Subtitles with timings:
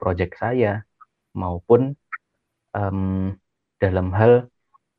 [0.00, 0.88] proyek saya
[1.36, 1.94] maupun
[2.72, 3.36] um,
[3.76, 4.48] dalam hal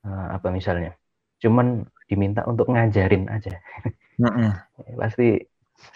[0.05, 0.95] uh, apa misalnya
[1.41, 3.57] cuman diminta untuk ngajarin aja.
[4.21, 4.51] Mm -mm.
[5.01, 5.41] pasti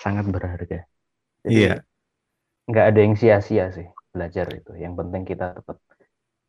[0.02, 0.88] sangat berharga.
[1.46, 1.78] Jadi yeah.
[2.65, 4.73] nggak ada yang sia-sia sih belajar itu.
[4.73, 5.78] Yang penting kita tetap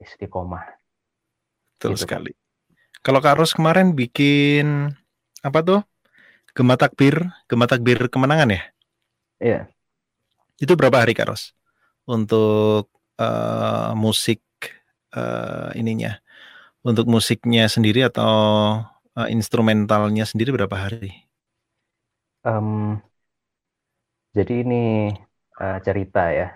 [0.00, 0.64] istiqomah.
[1.76, 2.08] Betul gitu.
[2.08, 2.32] sekali.
[3.04, 4.90] Kalau Kak Ros kemarin bikin
[5.44, 5.80] apa tuh?
[6.56, 7.20] Gema Takbir
[7.52, 8.62] Gema Takbir kemenangan ya?
[9.36, 9.60] Iya.
[10.56, 11.55] Itu berapa hari Kak Ros
[12.06, 12.88] untuk
[13.18, 14.40] uh, musik
[15.12, 16.18] uh, ininya
[16.86, 18.30] untuk musiknya sendiri atau
[19.18, 21.26] uh, instrumentalnya sendiri berapa hari?
[22.46, 23.02] Um,
[24.30, 25.10] jadi ini
[25.58, 26.48] uh, cerita ya.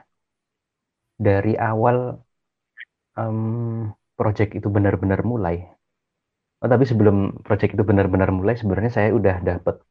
[1.19, 2.23] Dari awal
[3.19, 5.67] um, project itu benar-benar mulai.
[6.63, 9.83] Oh, tapi sebelum project itu benar-benar mulai, sebenarnya saya udah dapet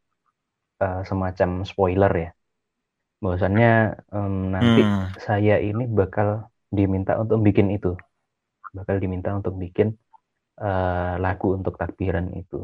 [0.79, 2.29] uh, semacam spoiler ya.
[3.19, 5.19] Bahwasannya um, nanti hmm.
[5.19, 7.99] saya ini bakal diminta untuk bikin itu,
[8.71, 9.91] bakal diminta untuk bikin
[10.61, 12.63] uh, lagu untuk takbiran itu.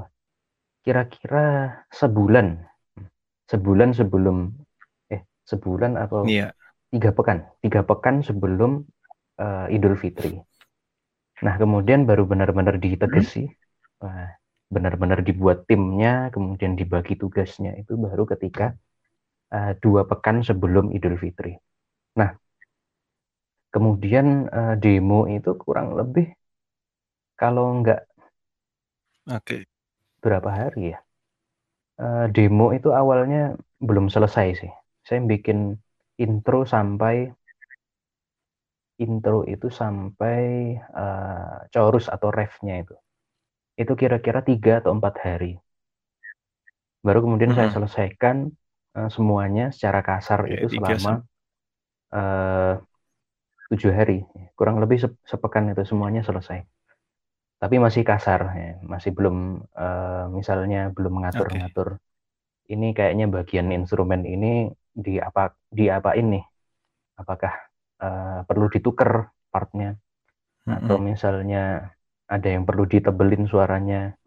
[0.86, 2.62] Kira-kira sebulan,
[3.52, 4.54] sebulan sebelum,
[5.12, 6.54] eh sebulan atau yeah.
[6.94, 8.86] tiga pekan, tiga pekan sebelum
[9.42, 10.40] uh, Idul Fitri.
[11.44, 13.50] Nah kemudian baru benar-benar ditegesi,
[14.06, 14.30] uh,
[14.72, 18.78] benar-benar dibuat timnya, kemudian dibagi tugasnya itu baru ketika
[19.52, 21.54] uh, dua pekan sebelum Idul Fitri.
[22.18, 22.32] Nah
[23.76, 26.32] kemudian uh, demo itu kurang lebih
[27.36, 28.08] kalau enggak
[29.28, 29.68] Oke.
[30.24, 31.00] berapa hari ya?
[32.00, 34.72] Uh, demo itu awalnya belum selesai sih.
[35.04, 35.76] Saya bikin
[36.16, 37.28] intro sampai
[38.96, 42.96] intro itu sampai uh, chorus atau refnya itu.
[43.76, 45.60] Itu kira-kira tiga atau empat hari.
[47.04, 47.76] Baru kemudian saya hmm.
[47.76, 48.56] selesaikan
[48.96, 51.28] uh, semuanya secara kasar Oke, itu selama
[52.16, 52.80] uh,
[53.70, 54.24] tujuh hari.
[54.56, 56.64] Kurang lebih sepekan itu semuanya selesai.
[57.60, 58.72] Tapi masih kasar ya.
[58.82, 62.74] Masih belum uh, misalnya belum mengatur-ngatur okay.
[62.74, 66.40] ini kayaknya bagian instrumen ini di apa di apa ini
[67.20, 67.54] apakah
[68.00, 70.00] uh, perlu ditukar partnya?
[70.66, 71.94] Atau misalnya
[72.26, 74.18] ada yang perlu ditebelin suaranya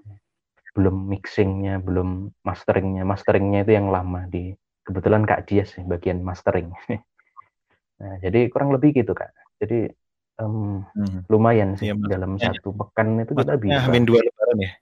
[0.78, 4.54] belum mixingnya belum masteringnya masteringnya itu yang lama di
[4.86, 6.70] kebetulan kak Dias sih bagian mastering
[8.00, 9.90] nah jadi kurang lebih gitu kak jadi
[10.38, 11.26] um, hmm.
[11.28, 12.54] lumayan sih ya, dalam ya.
[12.54, 13.82] satu pekan itu kita bisa.
[13.84, 14.72] Hamin dua lebaran ya?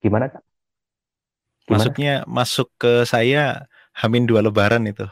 [0.00, 0.42] Gimana kak?
[1.64, 1.70] Gimana?
[1.70, 5.06] Maksudnya masuk ke saya Hamin dua lebaran itu.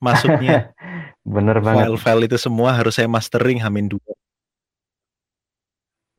[0.00, 0.72] Masuknya
[1.26, 1.90] bener banget.
[1.90, 4.12] File-file itu semua harus saya mastering Hamin dua.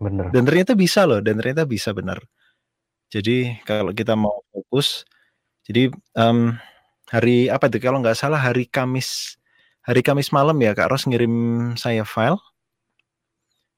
[0.01, 0.33] Bener.
[0.33, 2.22] Dan ternyata bisa loh, dan ternyata bisa benar.
[3.12, 5.04] Jadi kalau kita mau fokus,
[5.68, 6.56] jadi um,
[7.12, 7.78] hari apa itu?
[7.84, 9.36] Kalau nggak salah hari Kamis
[9.84, 11.34] hari Kamis malam ya Kak Ros ngirim
[11.76, 12.40] saya file.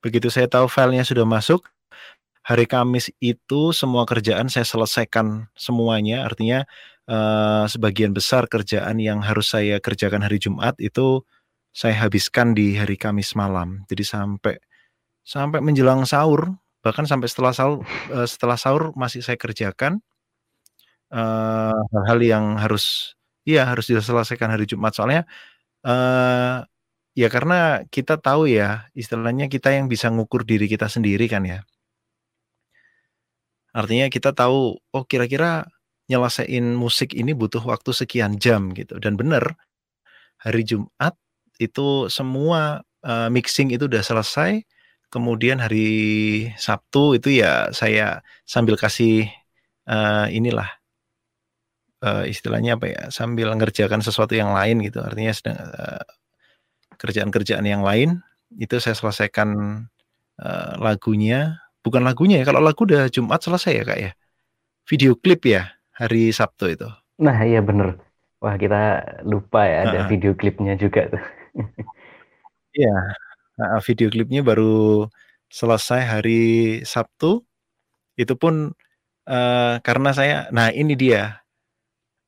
[0.03, 1.65] Begitu saya tahu filenya sudah masuk,
[2.43, 6.27] hari Kamis itu semua kerjaan saya selesaikan semuanya.
[6.27, 6.67] Artinya
[7.07, 11.23] uh, sebagian besar kerjaan yang harus saya kerjakan hari Jumat itu
[11.73, 13.87] saya habiskan di hari Kamis malam.
[13.89, 14.55] Jadi sampai
[15.23, 16.51] sampai menjelang sahur,
[16.83, 20.03] bahkan sampai setelah sahur uh, setelah sahur masih saya kerjakan
[21.13, 23.15] eh, hal-hal uh, yang harus
[23.47, 24.93] iya harus diselesaikan hari Jumat.
[24.95, 25.23] Soalnya
[25.83, 26.63] Uh,
[27.11, 31.59] ya karena kita tahu ya, istilahnya kita yang bisa ngukur diri kita sendiri kan ya.
[33.75, 35.67] Artinya kita tahu, oh kira-kira
[36.07, 38.95] nyelesain musik ini butuh waktu sekian jam gitu.
[39.01, 39.57] Dan benar,
[40.39, 41.15] hari Jumat
[41.59, 44.63] itu semua uh, mixing itu udah selesai.
[45.13, 45.93] Kemudian hari
[46.57, 49.29] Sabtu itu ya saya sambil kasih
[49.85, 50.65] uh, inilah
[52.01, 55.05] uh, istilahnya apa ya sambil ngerjakan sesuatu yang lain gitu.
[55.05, 56.01] Artinya sedang uh,
[56.97, 58.25] kerjaan-kerjaan yang lain
[58.57, 59.49] itu saya selesaikan
[60.41, 61.61] uh, lagunya.
[61.85, 64.11] Bukan lagunya ya kalau lagu udah Jumat selesai ya kak ya?
[64.89, 66.89] Video klip ya hari Sabtu itu.
[67.21, 68.01] Nah iya bener.
[68.41, 70.09] Wah kita lupa ya ada uh -huh.
[70.09, 71.23] video klipnya juga tuh.
[72.73, 73.13] Iya
[73.59, 75.07] nah, video klipnya baru
[75.49, 76.41] selesai hari
[76.85, 77.45] Sabtu
[78.17, 78.73] itu pun
[79.29, 81.43] uh, karena saya nah ini dia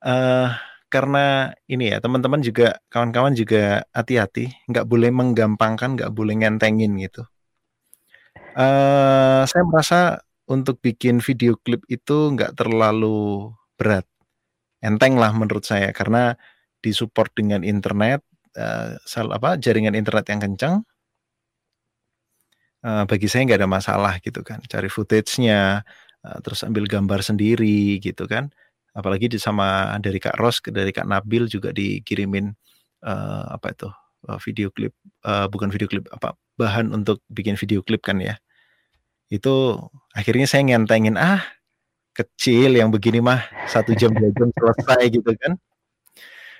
[0.05, 0.53] uh,
[0.95, 7.27] karena ini ya teman-teman juga kawan-kawan juga hati-hati, nggak boleh menggampangkan, nggak boleh ngentengin gitu.
[8.55, 9.99] Uh, saya merasa
[10.47, 14.07] untuk bikin video klip itu nggak terlalu berat,
[14.79, 16.39] enteng lah menurut saya karena
[16.79, 18.23] disupport dengan internet,
[18.55, 18.95] uh,
[19.35, 20.75] apa jaringan internet yang kencang.
[22.85, 25.81] Uh, bagi saya nggak ada masalah gitu kan, cari footage-nya,
[26.21, 28.53] uh, terus ambil gambar sendiri gitu kan
[28.95, 32.55] apalagi di sama dari Kak Ros dari Kak Nabil juga dikirimin
[33.03, 33.91] uh, apa itu
[34.31, 34.95] uh, video klip
[35.27, 38.39] uh, bukan video klip apa bahan untuk bikin video klip kan ya.
[39.27, 39.75] Itu
[40.15, 41.43] akhirnya saya ngentengin ah
[42.15, 45.59] kecil yang begini mah satu jam dua jam selesai gitu kan.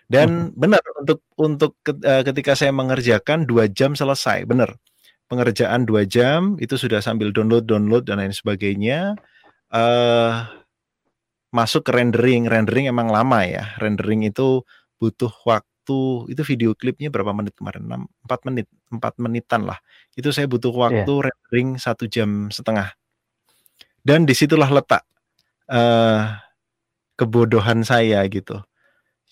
[0.05, 4.77] Dan benar untuk untuk ketika saya mengerjakan dua jam selesai, benar.
[5.25, 9.17] Pengerjaan dua jam itu sudah sambil download download dan lain sebagainya.
[9.73, 10.45] Uh,
[11.49, 13.73] masuk ke rendering, rendering emang lama ya.
[13.81, 14.61] Rendering itu
[15.01, 16.29] butuh waktu.
[16.29, 17.85] Itu video klipnya berapa menit kemarin?
[17.85, 19.77] 6, 4 menit, 4 menitan lah.
[20.13, 20.81] Itu saya butuh iya.
[20.81, 21.25] waktu yeah.
[21.29, 22.93] rendering satu jam setengah.
[24.05, 25.01] Dan di situlah letak
[25.69, 26.37] uh,
[27.17, 28.61] kebodohan saya gitu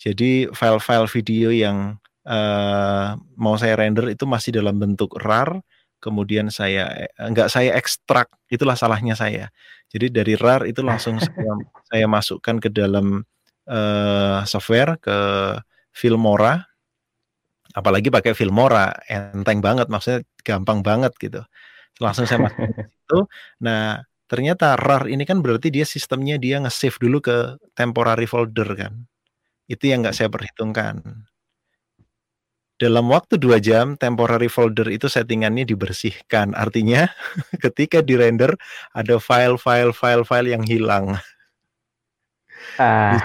[0.04, 1.96] jadi file-file video yang
[2.26, 5.62] uh, mau saya render itu masih dalam bentuk RAR,
[6.04, 9.48] kemudian saya enggak eh, saya ekstrak, itulah salahnya saya.
[9.88, 11.54] Jadi dari RAR itu langsung saya,
[11.88, 13.24] saya masukkan ke dalam
[13.72, 15.18] uh, software ke
[15.96, 16.68] Filmora.
[17.74, 21.42] Apalagi pakai Filmora, enteng banget maksudnya gampang banget gitu.
[22.04, 23.20] Langsung saya masukkan ke situ.
[23.64, 28.94] Nah, ternyata RAR ini kan berarti dia sistemnya dia nge-save dulu ke temporary folder kan.
[29.66, 31.02] Itu yang nggak saya perhitungkan.
[32.84, 36.52] Dalam waktu dua jam, temporary folder itu settingannya dibersihkan.
[36.52, 37.08] Artinya,
[37.64, 38.60] ketika di render
[38.92, 41.16] ada file-file file-file yang hilang.
[42.76, 43.24] Ah.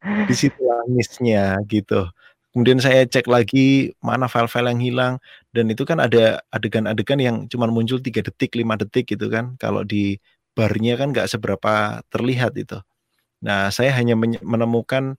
[0.28, 0.60] Di situ
[0.92, 2.08] misnya gitu.
[2.52, 5.14] Kemudian saya cek lagi mana file-file yang hilang
[5.56, 9.56] dan itu kan ada adegan-adegan yang cuma muncul tiga detik, lima detik gitu kan.
[9.56, 10.20] Kalau di
[10.52, 12.76] barnya kan nggak seberapa terlihat itu.
[13.40, 15.16] Nah, saya hanya menemukan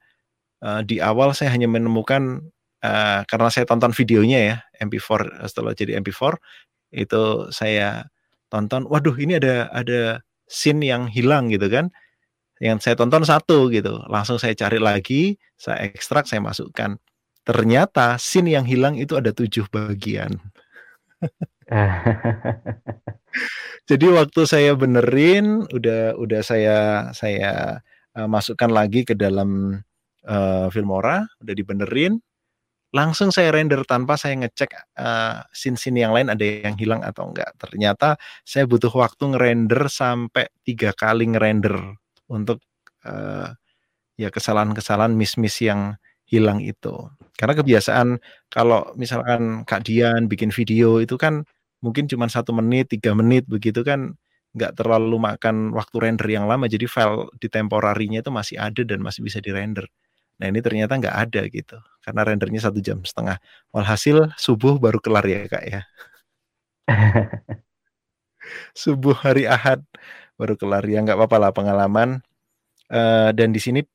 [0.61, 5.97] uh, di awal saya hanya menemukan uh, karena saya tonton videonya ya MP4 setelah jadi
[6.01, 6.37] MP4
[6.91, 8.11] itu saya
[8.51, 10.19] tonton waduh ini ada ada
[10.49, 11.89] scene yang hilang gitu kan.
[12.61, 16.99] Yang saya tonton satu gitu langsung saya cari lagi saya ekstrak saya masukkan.
[17.41, 20.37] Ternyata scene yang hilang itu ada tujuh bagian.
[23.89, 27.81] Jadi waktu saya benerin udah udah saya saya
[28.13, 29.81] uh, masukkan lagi ke dalam
[30.27, 32.21] uh, Filmora, udah dibenerin,
[32.91, 37.55] langsung saya render tanpa saya ngecek uh, scene-scene yang lain ada yang hilang atau enggak.
[37.55, 41.79] Ternyata saya butuh waktu ngerender sampai tiga kali ngerender
[42.27, 42.59] untuk
[43.07, 43.47] uh,
[44.19, 45.95] ya kesalahan-kesalahan miss-miss yang
[46.27, 47.11] hilang itu.
[47.39, 48.19] Karena kebiasaan
[48.51, 51.47] kalau misalkan Kak Dian bikin video itu kan
[51.79, 54.15] mungkin cuma satu menit, tiga menit begitu kan
[54.51, 58.99] nggak terlalu makan waktu render yang lama jadi file di temporarinya itu masih ada dan
[58.99, 59.87] masih bisa dirender.
[60.41, 63.37] Nah ini ternyata nggak ada gitu, karena rendernya satu jam setengah.
[63.69, 65.81] Walhasil subuh baru kelar ya kak ya.
[68.81, 69.85] subuh hari Ahad
[70.35, 72.25] baru kelar ya nggak apa-apa lah pengalaman.
[72.91, 73.85] Uh, dan di sini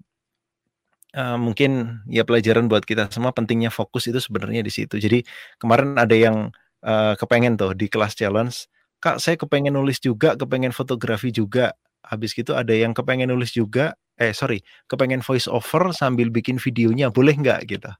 [1.19, 4.97] uh, mungkin ya pelajaran buat kita semua pentingnya fokus itu sebenarnya di situ.
[5.03, 5.27] Jadi
[5.59, 6.55] kemarin ada yang
[6.87, 8.71] uh, kepengen tuh di kelas challenge,
[9.03, 11.75] kak saya kepengen nulis juga, kepengen fotografi juga.
[12.07, 17.13] Habis gitu ada yang kepengen nulis juga, eh sorry, kepengen voice over sambil bikin videonya,
[17.13, 17.93] boleh nggak gitu?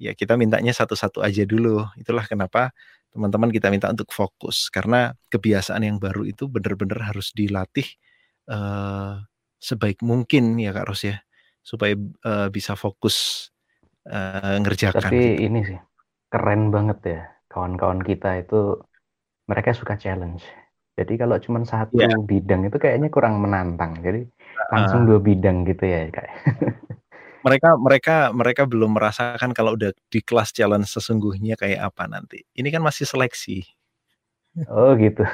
[0.00, 1.84] Ya kita mintanya satu-satu aja dulu.
[2.00, 2.74] Itulah kenapa
[3.14, 7.86] teman-teman kita minta untuk fokus karena kebiasaan yang baru itu benar-benar harus dilatih
[8.50, 9.22] uh,
[9.62, 11.22] sebaik mungkin ya Kak Ros ya
[11.62, 11.94] supaya
[12.26, 13.48] uh, bisa fokus
[14.10, 15.08] uh, ngerjakan.
[15.08, 15.46] Tapi gitu.
[15.46, 15.78] ini sih
[16.28, 18.82] keren banget ya kawan-kawan kita itu
[19.46, 20.42] mereka suka challenge.
[20.94, 22.14] Jadi kalau cuma satu yeah.
[22.14, 23.98] bidang itu kayaknya kurang menantang.
[23.98, 24.30] Jadi
[24.70, 26.28] langsung dua bidang gitu ya kak.
[27.44, 32.40] Mereka mereka mereka belum merasakan kalau udah di kelas challenge sesungguhnya kayak apa nanti.
[32.56, 33.60] Ini kan masih seleksi.
[34.70, 35.26] Oh gitu.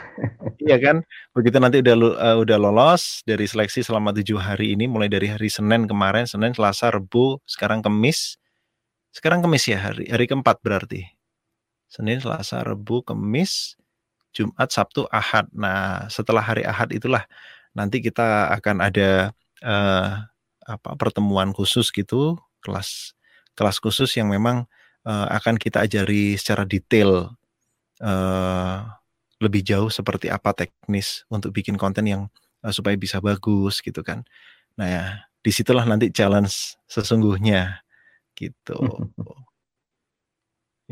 [0.64, 0.96] Iya kan?
[1.36, 5.52] Begitu nanti udah uh, udah lolos dari seleksi selama tujuh hari ini mulai dari hari
[5.52, 8.40] Senin kemarin Senin Selasa Rebu sekarang Kemis.
[9.12, 11.04] Sekarang Kemis ya hari hari keempat berarti.
[11.86, 13.78] Senin Selasa Rebu Kemis
[14.30, 17.26] Jumat Sabtu Ahad nah setelah hari Ahad itulah
[17.74, 19.30] nanti kita akan ada
[19.62, 20.26] uh,
[20.66, 23.14] apa pertemuan khusus gitu, kelas
[23.58, 24.66] kelas khusus yang memang
[25.04, 27.34] uh, akan kita ajari secara detail
[28.02, 28.78] uh,
[29.40, 32.22] lebih jauh seperti apa teknis untuk bikin konten yang
[32.62, 34.22] uh, supaya bisa bagus gitu kan.
[34.78, 35.04] Nah ya
[35.40, 37.82] di situlah nanti challenge sesungguhnya
[38.36, 38.78] gitu.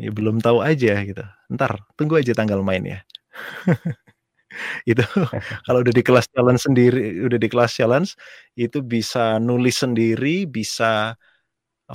[0.03, 1.23] ya belum tahu aja gitu.
[1.53, 2.99] Ntar tunggu aja tanggal main ya.
[4.89, 5.03] itu
[5.65, 8.17] kalau udah di kelas challenge sendiri udah di kelas challenge
[8.57, 11.13] itu bisa nulis sendiri bisa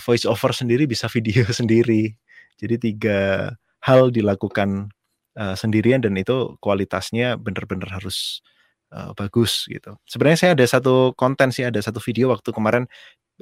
[0.03, 2.15] voice over sendiri bisa video sendiri
[2.59, 3.19] jadi tiga
[3.83, 4.89] hal dilakukan
[5.37, 8.41] uh, sendirian dan itu kualitasnya benar-benar harus
[8.95, 12.87] uh, bagus gitu sebenarnya saya ada satu konten sih ada satu video waktu kemarin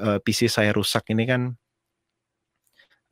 [0.00, 1.42] uh, eh, PC saya rusak ini kan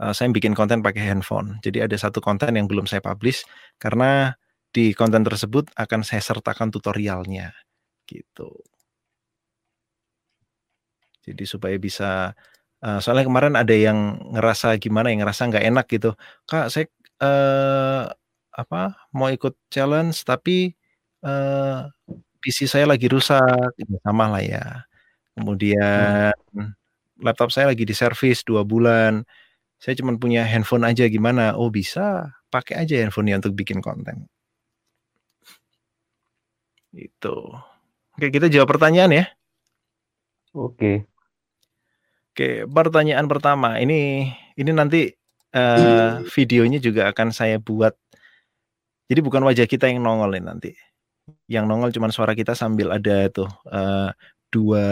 [0.01, 1.61] uh, saya bikin konten pakai handphone.
[1.61, 3.45] Jadi ada satu konten yang belum saya publish
[3.77, 4.33] karena
[4.71, 7.55] di konten tersebut akan saya sertakan tutorialnya
[8.07, 8.51] gitu.
[11.27, 12.33] Jadi supaya bisa
[12.83, 16.11] uh, soalnya kemarin ada yang ngerasa gimana yang ngerasa nggak enak gitu.
[16.49, 16.87] Kak, saya
[17.23, 18.09] uh,
[18.51, 20.75] apa mau ikut challenge tapi
[21.25, 21.87] uh,
[22.41, 24.65] PC saya lagi rusak, ya sama lah ya.
[25.37, 26.73] Kemudian hmm.
[27.23, 29.25] laptop saya lagi di servis dua bulan.
[29.81, 31.57] Saya cuma punya handphone aja gimana?
[31.57, 34.29] Oh bisa, pakai aja handphonenya untuk bikin konten.
[36.91, 37.55] Itu.
[38.15, 39.25] Oke, kita jawab pertanyaan ya.
[40.51, 41.07] Oke.
[42.31, 43.79] Oke, pertanyaan pertama.
[43.79, 45.11] Ini ini nanti
[45.55, 47.95] uh, videonya juga akan saya buat.
[49.11, 50.71] Jadi bukan wajah kita yang nongol nih nanti.
[51.47, 54.11] Yang nongol cuma suara kita sambil ada tuh uh,
[54.51, 54.83] dua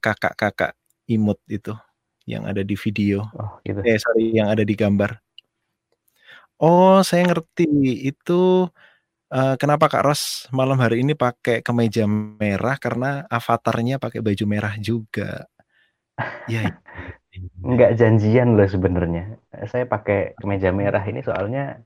[0.00, 0.76] kakak-kakak
[1.08, 1.72] imut itu
[2.24, 3.28] yang ada di video.
[3.36, 3.80] Oh, gitu.
[3.84, 5.20] Eh sorry, yang ada di gambar.
[6.60, 7.68] Oh, saya ngerti.
[8.08, 8.68] Itu
[9.34, 14.74] uh, kenapa Kak Ros malam hari ini pakai kemeja merah karena avatarnya pakai baju merah
[14.78, 15.50] juga.
[16.46, 16.78] Ya,
[17.58, 19.42] nggak janjian loh sebenarnya.
[19.66, 21.82] Saya pakai kemeja merah ini soalnya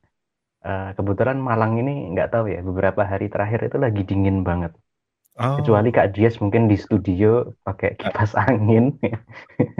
[0.61, 4.77] uh, kebetulan Malang ini nggak tahu ya beberapa hari terakhir itu lagi dingin banget.
[5.39, 5.63] Oh.
[5.63, 8.93] Kecuali Kak Dias mungkin di studio pakai kipas angin.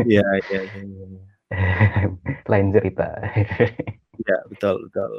[0.07, 0.81] Iya, iya, iya.
[0.87, 1.21] Ya.
[2.51, 3.19] Lain cerita.
[4.19, 5.13] Iya, betul, betul.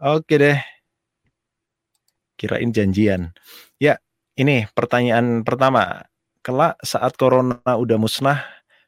[0.00, 0.58] Oke deh
[2.40, 3.36] kirain janjian.
[3.76, 4.00] Ya,
[4.40, 6.08] ini pertanyaan pertama.
[6.40, 8.40] Kelak saat corona udah musnah,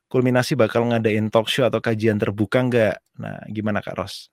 [0.09, 2.97] kulminasi bakal ngadain talk show atau kajian terbuka nggak?
[3.21, 4.33] Nah, gimana Kak Ros?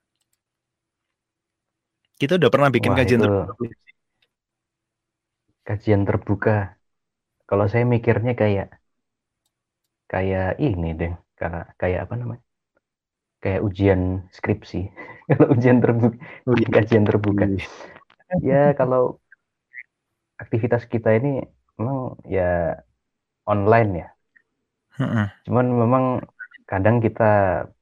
[2.16, 3.52] Kita udah pernah bikin Wah, kajian terbuka.
[5.68, 6.56] Kajian terbuka.
[7.44, 8.80] Kalau saya mikirnya kayak
[10.08, 12.42] kayak ini deh, karena kayak apa namanya?
[13.40, 14.00] Kayak ujian
[14.32, 14.88] skripsi.
[15.28, 16.16] Kalau ujian terbuka,
[16.48, 16.68] oh, iya.
[16.72, 17.44] kajian terbuka.
[18.38, 19.20] Ya kalau
[20.42, 21.42] aktivitas kita ini
[21.78, 22.78] memang ya
[23.52, 24.08] online ya.
[25.46, 26.04] Cuman memang
[26.70, 27.24] kadang kita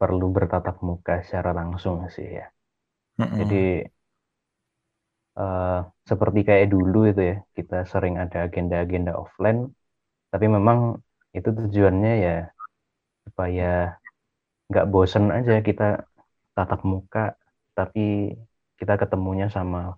[0.01, 2.47] perlu bertatap muka secara langsung sih ya.
[3.39, 3.57] Jadi
[5.37, 9.61] uh, seperti kayak dulu itu ya, kita sering ada agenda-agenda offline,
[10.33, 10.79] tapi memang
[11.37, 12.37] itu tujuannya ya
[13.29, 13.99] supaya
[14.69, 15.85] nggak bosen aja kita
[16.57, 17.37] tatap muka,
[17.79, 18.35] tapi
[18.81, 19.97] kita ketemunya sama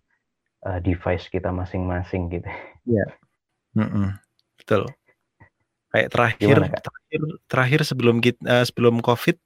[0.66, 2.48] uh, device kita masing-masing gitu.
[2.88, 3.06] Iya.
[3.76, 4.08] Mm -mm.
[4.60, 4.82] Betul.
[5.90, 9.36] Kayak terakhir Gimana, terakhir terakhir sebelum kita uh, sebelum Covid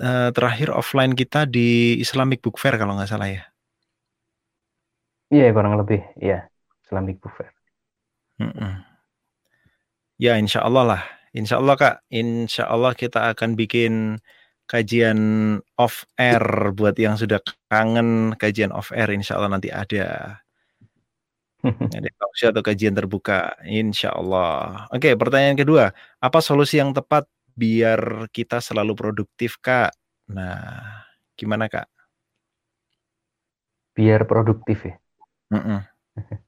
[0.00, 3.42] uh, terakhir offline kita di Islamic Book Fair kalau nggak salah ya.
[5.28, 6.48] Iya, kurang lebih, ya
[6.84, 7.52] Islamic Book Fair.
[8.40, 8.74] Mm -mm.
[10.18, 11.02] Ya, insya Allah lah.
[11.36, 14.18] Insya Allah Kak, insya Allah kita akan bikin
[14.68, 15.20] kajian
[15.80, 16.44] off air
[16.76, 17.40] buat yang sudah
[17.72, 20.38] kangen kajian off air insya Allah nanti ada.
[21.64, 24.86] Ada talkshow atau kajian terbuka insya Allah.
[24.92, 25.90] Oke pertanyaan kedua.
[26.20, 29.90] Apa solusi yang tepat biar kita selalu produktif kak?
[30.30, 31.02] Nah
[31.34, 31.88] gimana kak?
[33.96, 34.94] Biar produktif ya?
[35.50, 35.80] Mm -mm.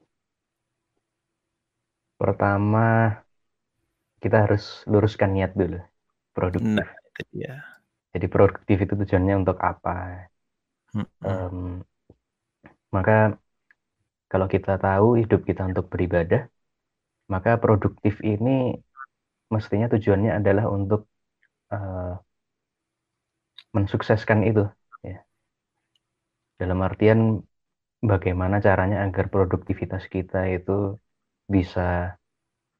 [2.21, 3.17] pertama
[4.21, 5.81] kita harus luruskan niat dulu.
[6.31, 6.85] Produktif.
[6.85, 7.70] Nah itu dia
[8.11, 10.27] jadi produktif itu tujuannya untuk apa
[10.95, 11.07] hmm.
[11.23, 11.57] um,
[12.91, 13.39] maka
[14.31, 16.47] kalau kita tahu hidup kita untuk beribadah
[17.31, 18.75] maka produktif ini
[19.47, 21.07] mestinya tujuannya adalah untuk
[21.71, 22.19] uh,
[23.71, 24.67] mensukseskan itu
[25.07, 25.23] ya
[26.59, 27.39] dalam artian
[28.03, 30.99] bagaimana caranya agar produktivitas kita itu
[31.47, 32.19] bisa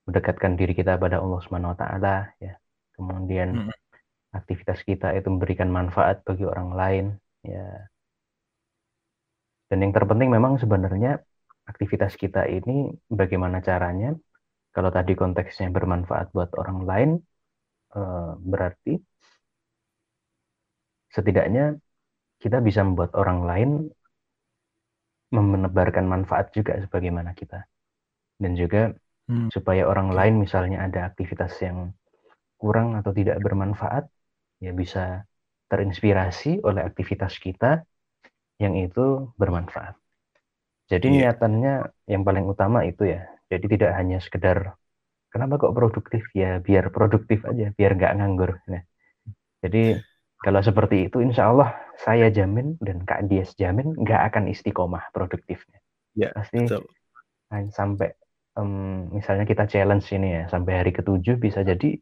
[0.08, 2.58] mendekatkan diri kita pada Allah Subhanahu wa taala ya.
[2.98, 3.81] Kemudian hmm
[4.32, 7.06] aktivitas kita itu memberikan manfaat bagi orang lain
[7.44, 7.68] ya
[9.68, 11.24] dan yang terpenting memang sebenarnya
[11.68, 14.16] aktivitas kita ini bagaimana caranya
[14.72, 17.10] kalau tadi konteksnya bermanfaat buat orang lain
[17.96, 18.94] eh, berarti
[21.12, 21.76] setidaknya
[22.40, 23.70] kita bisa membuat orang lain
[25.32, 27.64] menebarkan manfaat juga sebagaimana kita
[28.36, 28.92] dan juga
[29.32, 29.52] hmm.
[29.52, 31.96] supaya orang lain misalnya ada aktivitas yang
[32.60, 34.12] kurang atau tidak bermanfaat
[34.62, 35.26] ya bisa
[35.68, 37.82] terinspirasi oleh aktivitas kita
[38.62, 39.98] yang itu bermanfaat.
[40.92, 41.34] Jadi yeah.
[41.34, 41.74] niatannya
[42.06, 43.26] yang paling utama itu ya.
[43.50, 44.78] Jadi tidak hanya sekedar
[45.32, 48.60] kenapa kok produktif ya biar produktif aja biar nggak nganggur.
[48.68, 48.84] Nah,
[49.64, 50.00] jadi
[50.42, 55.80] kalau seperti itu insya Allah saya jamin dan Kak Dias jamin nggak akan istiqomah produktifnya.
[56.16, 56.84] Ya, Pasti betul.
[57.72, 58.12] sampai
[58.60, 62.00] um, misalnya kita challenge ini ya sampai hari ketujuh bisa jadi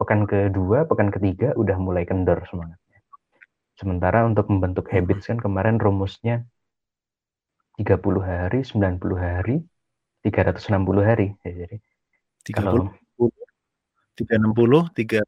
[0.00, 2.98] pekan kedua, pekan ketiga udah mulai kendor semangatnya.
[3.80, 4.94] Sementara untuk membentuk Mhm.
[4.94, 6.46] habits kan kemarin rumusnya
[7.78, 9.56] 30 hari, 90 hari,
[10.22, 11.26] 360 hari.
[11.46, 11.76] Ya, jadi
[12.46, 12.94] 30, kalau
[14.16, 15.20] 360, 3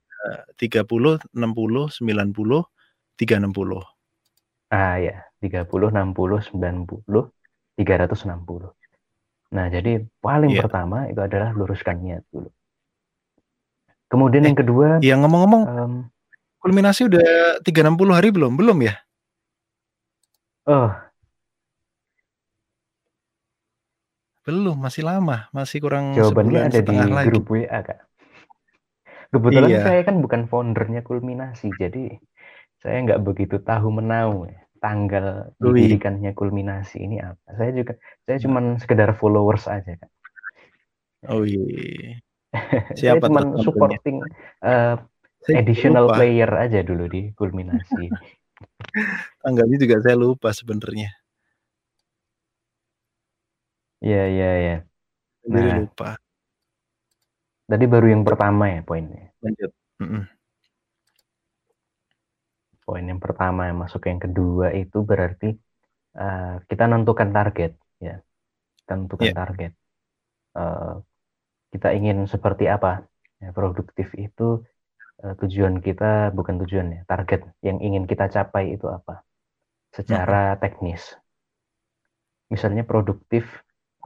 [0.61, 2.61] 30, 60, 90,
[3.19, 3.83] 360.
[4.71, 5.13] Ah, ya,
[5.43, 7.23] 30, 60, 90,
[7.77, 8.69] 360.
[9.57, 9.91] Nah, jadi
[10.25, 10.61] paling Iya.
[10.61, 12.51] pertama itu adalah luruskan niat dulu.
[14.17, 15.93] Kemudian Eh, yang kedua, Iya ngomong-ngomong, em,
[16.65, 18.57] kulminasi udah 360 hari belum?
[18.57, 18.97] Belum ya?
[20.65, 20.89] oh,
[24.47, 27.27] Belum, masih lama, masih kurang jawabannya sebulan ada di lagi.
[27.29, 27.99] grup WA, Kak.
[29.35, 29.83] Kebetulan Iya.
[29.85, 32.17] saya kan bukan foundernya Kulminasi, jadi
[32.81, 35.61] saya nggak begitu tahu menau ya, tanggal iya.
[35.61, 37.43] didirikannya Kulminasi ini apa.
[37.53, 37.93] Saya juga,
[38.25, 38.43] saya Nah.
[38.49, 40.11] cuman sekedar followers aja, Kak.
[41.27, 42.23] Oh iya.
[42.97, 43.65] Saya Siapa tuh cuman foundernya?
[43.65, 44.17] supporting
[44.65, 44.95] eh,
[45.45, 46.15] Saya juga additional lupa.
[46.19, 48.05] player aja dulu di Kulminasi.
[49.43, 51.09] Tanggalnya juga saya lupa sebenarnya.
[54.05, 54.75] Iya, iya, iya.
[55.45, 55.77] Jadi Nah.
[55.81, 56.09] lupa.
[57.71, 59.35] Tadi baru yang pertama ya poinnya.
[59.43, 59.71] Lanjut.
[60.03, 60.23] Mm-mm.
[62.87, 65.47] Poin yang pertama yang masuk yang kedua itu berarti
[66.21, 68.17] eh, kita nentukan target ya.
[68.79, 69.35] Kita nentukan Iya.
[69.41, 69.73] target.
[70.61, 70.95] Eh,
[71.73, 72.91] kita ingin seperti apa?
[73.43, 74.43] Ya, produktif itu
[75.25, 79.15] eh, tujuan kita bukan tujuan ya, target yang ingin kita capai itu apa?
[79.97, 81.03] Secara teknis.
[82.53, 83.45] Misalnya produktif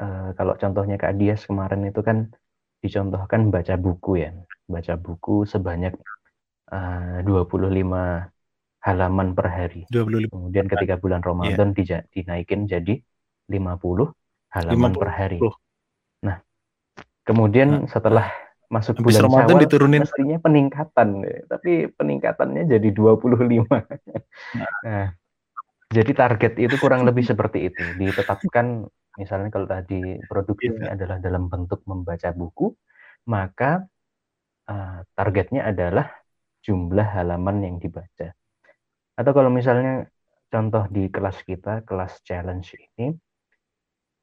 [0.02, 2.18] eh, kalau contohnya Kak Dias kemarin itu kan
[2.84, 4.30] dicontohkan baca buku ya.
[4.74, 5.92] Baca buku sebanyak
[6.74, 8.02] eh, 25
[8.86, 9.82] halaman per hari.
[9.92, 11.02] 25 Kemudian ketika Iya.
[11.04, 12.94] bulan Ramadan dija- dinaikin jadi
[13.52, 14.06] 50
[14.56, 15.40] halaman per hari.
[17.24, 17.28] 50.
[17.28, 18.26] Kemudian Nah, setelah
[18.70, 21.38] masuk Habis bulan Ramadan Syawal diturunin mestinya peningkatan, ya.
[21.50, 23.66] tapi peningkatannya jadi 25.
[23.66, 23.84] Nah.
[24.86, 25.06] Nah,
[25.90, 27.82] jadi target itu kurang lebih seperti itu.
[27.98, 28.86] Ditetapkan
[29.18, 32.70] misalnya kalau tadi produktifnya adalah dalam bentuk membaca buku,
[33.26, 33.84] maka
[34.70, 36.06] eh, targetnya adalah
[36.62, 38.30] jumlah halaman yang dibaca.
[39.18, 40.06] Atau kalau misalnya
[40.46, 43.10] contoh di kelas kita, kelas challenge ini,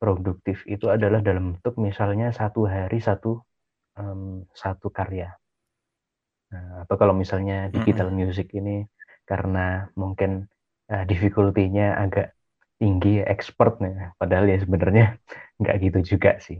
[0.01, 3.41] produktif itu adalah dalam bentuk misalnya satu hari satu
[3.99, 5.29] em, satu karya.
[6.53, 8.88] Nah, atau kalau misalnya digital music ini
[9.27, 10.47] karena mungkin
[10.88, 12.27] eh, difficulty-nya agak
[12.79, 15.05] tinggi, expert nih, padahal ya sebenarnya
[15.62, 16.57] nggak gitu juga sih.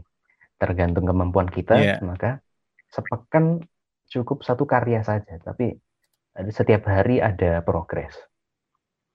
[0.60, 1.96] Tergantung kemampuan kita, Iya.
[2.04, 2.30] maka
[2.92, 3.62] sepekan
[4.12, 5.76] cukup satu karya saja, tapi
[6.36, 8.14] ada- setiap hari ada progres.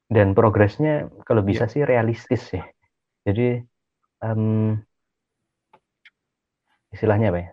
[0.09, 2.63] Dan progresnya kalau bisa sih realistis ya.
[3.25, 3.61] Jadi
[4.23, 4.43] em,
[6.95, 7.49] istilahnya apa ya?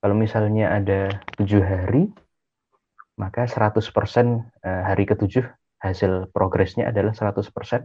[0.00, 1.00] Kalau misalnya ada
[1.38, 2.02] tujuh hari,
[3.22, 4.26] maka 100%
[4.62, 5.44] eh, hari ketujuh
[5.84, 7.82] hasil progresnya adalah 100%,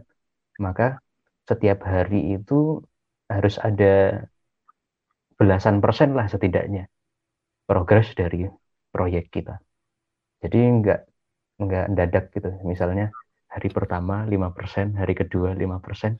[0.62, 1.02] maka
[1.50, 2.80] setiap hari itu
[3.30, 4.24] harus ada
[5.38, 6.86] belasan persen lah setidaknya
[7.68, 8.46] progres dari
[8.94, 9.58] proyek kita.
[10.42, 11.00] Jadi nggak
[11.62, 12.50] nggak dadak gitu.
[12.70, 13.10] Misalnya
[13.50, 16.12] hari pertama 5%, hari kedua 5%,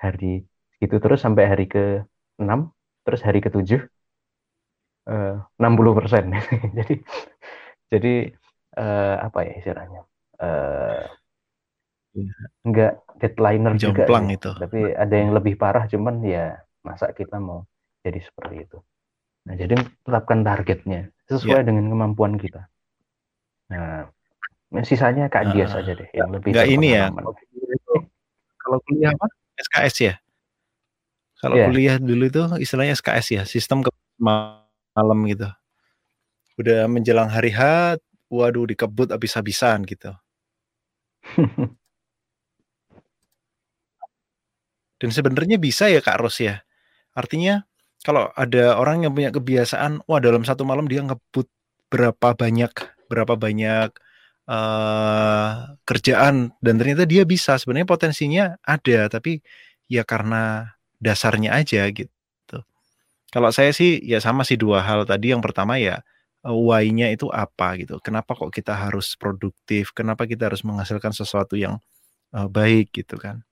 [0.00, 0.44] hari
[0.84, 2.60] itu terus sampai hari ke-6,
[3.04, 3.82] terus hari ke-7
[5.08, 6.24] eh, 60%.
[6.78, 6.94] jadi
[7.92, 8.12] jadi
[8.78, 10.00] eh, apa ya istilahnya?
[10.42, 11.04] Eh,
[12.18, 12.34] Iya.
[12.66, 14.36] nggak deadlineer juga Jomplang sih.
[14.40, 14.50] itu.
[14.58, 17.62] Tapi ada yang lebih parah cuman ya masa kita mau
[18.02, 18.78] jadi seperti itu.
[19.46, 22.66] Nah, jadi tetapkan targetnya sesuai dengan kemampuan kita.
[23.72, 24.08] Nah,
[24.84, 27.06] sisanya Kak Dias Ah, aja deh yang lebih Nggak ini ya.
[28.58, 29.26] kalau kuliah apa?
[29.58, 30.14] SKS ya.
[31.42, 31.66] Kalau Iya.
[31.70, 35.46] kuliah dulu itu istilahnya SKS ya, sistem ke malam gitu.
[36.58, 37.62] Udah menjelang hari H,
[38.30, 40.10] waduh dikebut habis-habisan gitu.
[45.00, 46.58] Dan sebenarnya bisa ya Kak Ros ya.
[47.14, 47.62] Artinya
[48.06, 51.48] kalau ada orang yang punya kebiasaan, wah dalam satu malam dia ngebut
[51.92, 52.72] berapa banyak
[53.10, 53.90] berapa banyak
[54.48, 55.54] eh
[55.88, 59.40] kerjaan dan ternyata dia bisa sebenarnya potensinya ada tapi
[59.92, 60.72] ya karena
[61.02, 62.58] dasarnya aja gitu.
[63.34, 66.00] Kalau saya sih ya sama sih dua hal tadi yang pertama ya
[66.46, 68.00] eh, why-nya itu apa gitu.
[68.02, 69.92] Kenapa kok kita harus produktif?
[69.96, 71.78] Kenapa kita harus menghasilkan sesuatu yang
[72.36, 73.44] eh, baik gitu kan?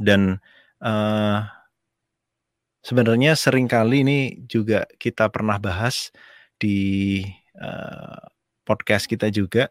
[0.00, 0.40] Dan
[0.82, 1.40] eh
[2.80, 6.08] sebenarnya sering kali ini juga kita pernah bahas
[6.56, 7.20] di
[7.60, 8.20] eh,
[8.64, 9.68] podcast kita juga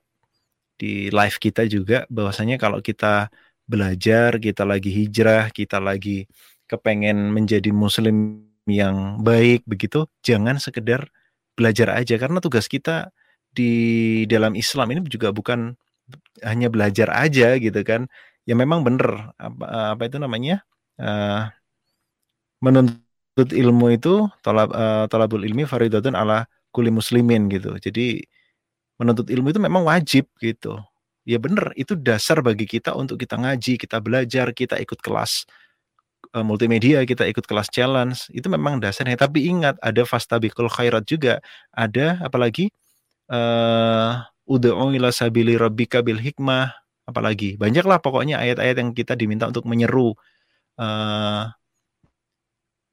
[0.79, 3.27] di live kita juga bahwasanya kalau kita
[3.69, 6.25] belajar, kita lagi hijrah, kita lagi
[6.69, 11.09] kepengen menjadi muslim yang baik begitu, jangan sekedar
[11.57, 13.09] belajar aja karena tugas kita
[13.49, 15.73] di dalam Islam ini juga bukan
[16.45, 18.05] hanya belajar aja gitu kan.
[18.45, 20.61] Ya memang bener apa, apa itu namanya?
[20.99, 21.49] Uh,
[22.61, 27.75] menuntut ilmu itu tolab uh, tolabul ilmi faridatun ala kuli muslimin gitu.
[27.81, 28.21] Jadi
[29.01, 30.77] menuntut ilmu itu memang wajib gitu.
[31.27, 35.45] Ya bener, itu dasar bagi kita untuk kita ngaji, kita belajar, kita ikut kelas
[36.35, 39.17] uh, multimedia, kita ikut kelas challenge, itu memang dasarnya.
[39.17, 41.41] Tapi ingat, ada fastabikul khairat juga.
[41.73, 42.69] Ada apalagi
[43.31, 46.73] uh, ud'u ila sabili rabbika bil hikmah,
[47.09, 50.13] apalagi banyaklah pokoknya ayat-ayat yang kita diminta untuk menyeru
[50.77, 51.49] uh,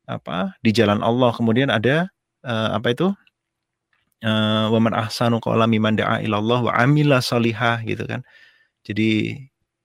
[0.06, 1.32] apa di jalan Allah.
[1.36, 2.08] Kemudian ada
[2.46, 3.08] uh, apa itu?
[4.26, 8.26] Wa man ahsanu qawla mimman da'a ilallah wa amila salihah gitu kan.
[8.82, 9.38] Jadi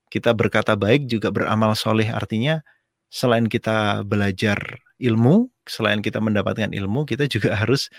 [0.09, 2.63] kita berkata baik juga beramal soleh artinya
[3.11, 4.57] selain kita belajar
[5.03, 7.91] ilmu, selain kita mendapatkan ilmu, kita juga harus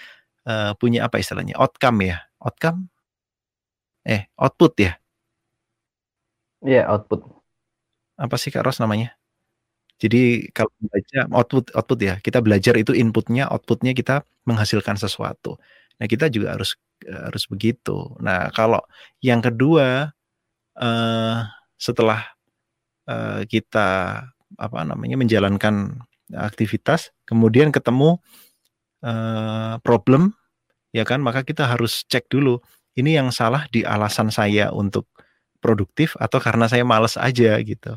[0.48, 2.88] uh, punya apa istilahnya outcome ya, outcome
[4.03, 4.92] Eh, output ya?
[6.62, 7.22] Iya, yeah, output.
[8.18, 9.14] Apa sih Kak Ros namanya?
[10.03, 15.59] Jadi kalau baca output output ya, kita belajar itu inputnya, outputnya kita menghasilkan sesuatu.
[16.03, 16.75] Nah kita juga harus
[17.07, 18.11] harus begitu.
[18.18, 18.83] Nah kalau
[19.22, 20.11] yang kedua
[20.79, 21.38] uh,
[21.79, 22.27] setelah
[23.07, 24.22] uh, kita
[24.57, 28.17] apa namanya menjalankan aktivitas, kemudian ketemu
[29.05, 30.33] uh, problem,
[30.97, 32.61] ya kan, maka kita harus cek dulu
[32.97, 35.09] ini yang salah di alasan saya untuk
[35.62, 37.95] produktif atau karena saya males aja gitu.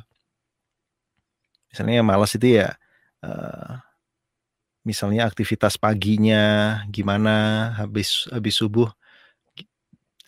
[1.74, 2.78] Misalnya males itu ya
[3.26, 3.84] uh,
[4.86, 8.88] misalnya aktivitas paginya gimana habis habis subuh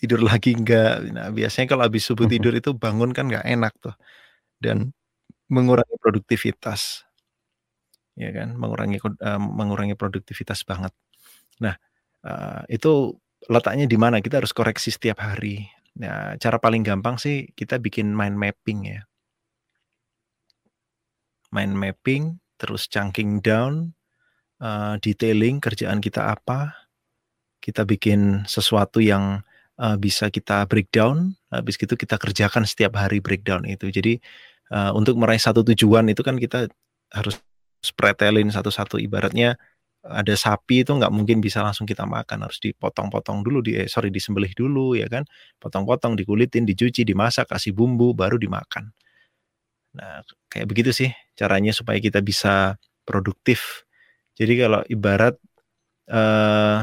[0.02, 1.06] tidur lagi enggak.
[1.13, 2.34] Nah, biasanya kalau habis subuh mhm.
[2.34, 3.96] tidur itu bangun kan nggak enak tuh.
[4.58, 4.97] Dan
[5.48, 7.04] mengurangi produktivitas.
[8.18, 10.90] Ya kan, mengurangi uh, mengurangi produktivitas banget.
[11.62, 11.78] Nah,
[12.26, 13.14] uh, itu
[13.46, 15.70] letaknya di mana kita harus koreksi setiap hari.
[15.98, 19.02] Nah, cara paling gampang sih kita bikin mind mapping ya.
[21.54, 23.94] Mind mapping, terus chunking down,
[24.62, 26.74] uh, detailing kerjaan kita apa.
[27.62, 29.42] Kita bikin sesuatu yang
[29.82, 31.34] uh, bisa kita breakdown.
[31.50, 33.90] Habis itu kita kerjakan setiap hari breakdown itu.
[33.90, 34.20] Jadi
[34.71, 36.67] uh, untuk meraih satu tujuan itu kan kita
[37.13, 37.39] harus
[37.95, 38.97] pretelin satu-satu.
[38.99, 39.56] Ibaratnya
[40.08, 42.47] ada sapi itu nggak mungkin bisa langsung kita makan.
[42.47, 45.27] Harus dipotong-potong dulu di eh, sorry disembelih dulu ya kan?
[45.60, 48.91] Potong-potong dikulitin dicuci dimasak kasih bumbu baru dimakan.
[49.97, 53.84] Nah kayak begitu sih caranya supaya kita bisa produktif.
[54.38, 55.36] Jadi kalau ibarat
[56.12, 56.80] eh,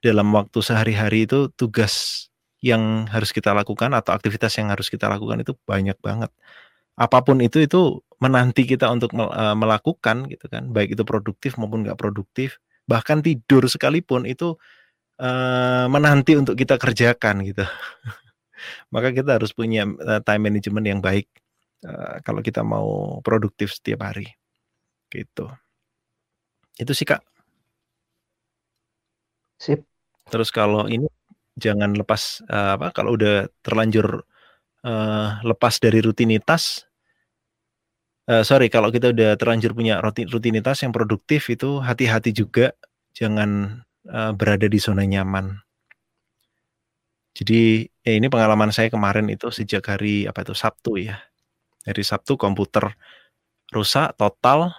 [0.00, 2.26] dalam waktu sehari-hari itu tugas
[2.60, 6.30] yang harus kita lakukan atau aktivitas yang harus kita lakukan itu banyak banget.
[6.96, 11.88] Apa pun itu itu menanti kita untuk uh, melakukan gitu kan baik itu produktif maupun
[11.88, 14.60] nggak produktif bahkan tidur sekalipun itu
[15.20, 17.64] uh, menanti untuk kita kerjakan gitu.
[18.94, 21.28] Maka kita harus punya uh, time management yang baik
[21.86, 24.28] uh, kalau kita mau produktif setiap hari.
[25.08, 25.46] Gitu.
[26.76, 27.22] Itu sih kak.
[29.60, 29.84] Sip.
[30.30, 31.06] Terus kalau ini
[31.60, 34.24] jangan lepas uh, apa kalau udah terlanjur
[34.88, 36.88] uh, lepas dari rutinitas
[38.26, 42.72] uh, sorry kalau kita udah terlanjur punya rutinitas yang produktif itu hati-hati juga
[43.12, 45.60] jangan uh, berada di zona nyaman.
[47.30, 51.20] Jadi ya ini pengalaman saya kemarin itu sejak hari apa itu Sabtu ya.
[51.86, 52.90] Hari Sabtu komputer
[53.70, 54.74] rusak total,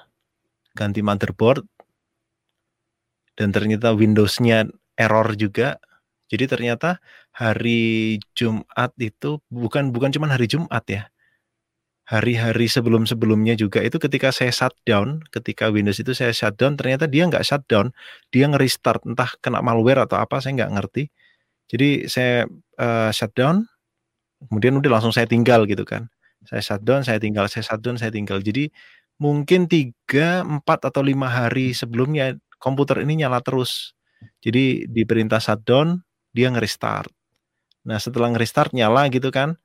[0.76, 1.64] ganti motherboard,
[3.40, 4.68] dan ternyata Windows-nya
[5.00, 5.80] error juga.
[6.32, 7.04] Jadi ternyata
[7.36, 11.12] hari Jumat itu bukan bukan cuma hari Jumat ya
[12.12, 17.40] hari-hari sebelum-sebelumnya juga itu ketika saya shutdown, ketika Windows itu saya shutdown, ternyata dia nggak
[17.40, 17.96] shutdown,
[18.36, 21.08] dia nge-restart, entah kena malware atau apa, saya nggak ngerti.
[21.72, 22.44] Jadi saya
[22.76, 23.64] uh, shutdown,
[24.44, 26.12] kemudian udah langsung saya tinggal gitu kan.
[26.44, 28.44] Saya shutdown, saya tinggal, saya shutdown, saya tinggal.
[28.44, 28.68] Jadi
[29.16, 33.96] mungkin tiga, empat atau lima hari sebelumnya komputer ini nyala terus.
[34.44, 37.12] Jadi di perintah shutdown, dia nge-restart.
[37.88, 39.60] Nah setelah nge-restart nyala gitu kan,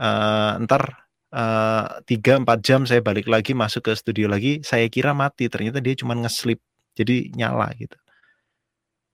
[0.00, 5.14] uh, ntar Eh, tiga empat jam saya balik lagi masuk ke studio lagi saya kira
[5.14, 5.46] mati.
[5.46, 6.58] Ternyata dia cuma ngeslip
[6.98, 7.94] jadi nyala gitu.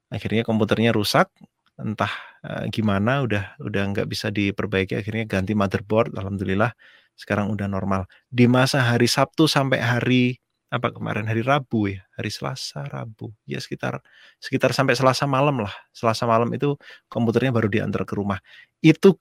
[0.08, 1.28] Akhirnya komputernya rusak
[1.76, 2.08] entah
[2.40, 6.72] uh, gimana udah udah nggak bisa diperbaiki akhirnya ganti motherboard alhamdulillah
[7.20, 8.08] sekarang udah normal.
[8.32, 13.62] Di masa hari Sabtu sampai hari apa kemarin hari Rabu ya hari Selasa Rabu ya
[13.62, 14.02] sekitar
[14.42, 16.74] sekitar sampai Selasa malam lah Selasa malam itu
[17.06, 18.42] komputernya baru diantar ke rumah
[18.82, 19.14] itu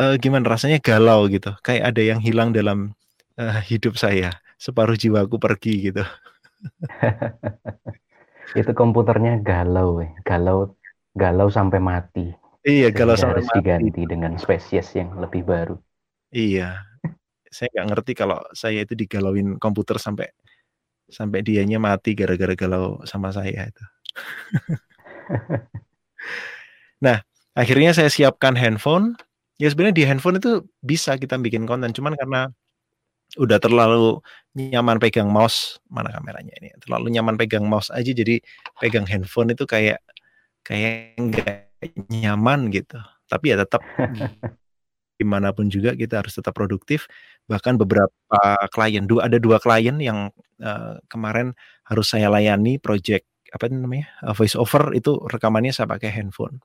[0.00, 2.92] uh, gimana rasanya galau gitu, kayak ada yang hilang dalam,
[3.40, 6.04] uh, hidup saya, separuh jiwaku pergi gitu.
[8.60, 10.78] Itu komputernya galau galau
[11.18, 12.30] galau sampai mati.
[12.62, 13.56] Iya, Sehingga sampai harus mati.
[13.58, 15.76] diganti dengan spesies yang lebih baru.
[16.30, 16.82] Iya.
[17.50, 20.30] Saya nggak ngerti kalau saya itu digalauin komputer sampai
[21.06, 23.84] sampai dianya mati gara-gara galau sama saya itu.
[26.96, 27.20] Nah,
[27.52, 29.16] akhirnya saya siapkan handphone.
[29.60, 32.48] Ya sebenarnya di handphone itu bisa kita bikin konten, cuman karena
[33.40, 34.20] udah terlalu
[34.56, 36.72] nyaman pegang mouse, mana kameranya ini?
[36.84, 38.40] Terlalu nyaman pegang mouse aja jadi
[38.80, 40.00] pegang handphone itu kayak
[40.64, 41.72] kayak nggak
[42.12, 43.00] nyaman gitu.
[43.28, 43.80] Tapi ya tetap
[45.20, 47.08] gimana pun juga kita harus tetap produktif.
[47.48, 48.40] Bahkan beberapa
[48.72, 50.28] klien, dua ada dua klien yang
[50.62, 56.10] uh, kemarin harus saya layani project apa namanya uh, voice over itu rekamannya saya pakai
[56.12, 56.60] handphone.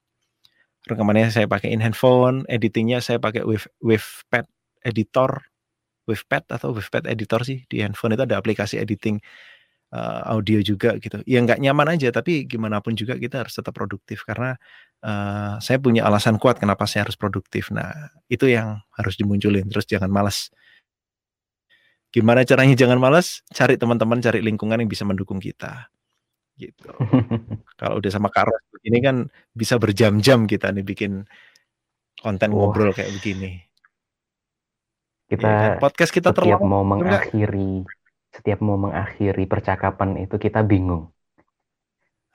[0.82, 4.49] Rekamannya saya pakaiin handphone, editingnya saya pakai wave wavepad
[4.82, 5.45] editor,
[6.10, 9.21] wavepad atau wavepad editor sih di handphone itu ada aplikasi editing
[9.93, 11.21] uh, audio juga gitu.
[11.30, 14.58] Ya nggak nyaman aja, tapi gimana pun juga kita harus tetap produktif karena
[15.06, 17.69] uh, saya punya alasan kuat kenapa saya harus produktif.
[17.69, 19.69] Nah itu yang harus dimunculin.
[19.69, 20.49] Terus jangan malas.
[22.12, 23.41] Gimana caranya jangan malas?
[23.56, 25.88] Cari teman-teman, cari lingkungan yang bisa mendukung kita
[26.62, 26.89] gitu.
[27.80, 31.26] Kalau udah sama Kak Ros ini kan bisa berjam-jam kita nih bikin
[32.21, 32.69] konten Wah.
[32.69, 33.62] ngobrol kayak begini.
[35.26, 35.82] Kita Iya kan?
[35.82, 37.88] podcast kita setiap terlalu mau enggak mengakhiri
[38.32, 41.12] setiap mau mengakhiri percakapan itu kita bingung.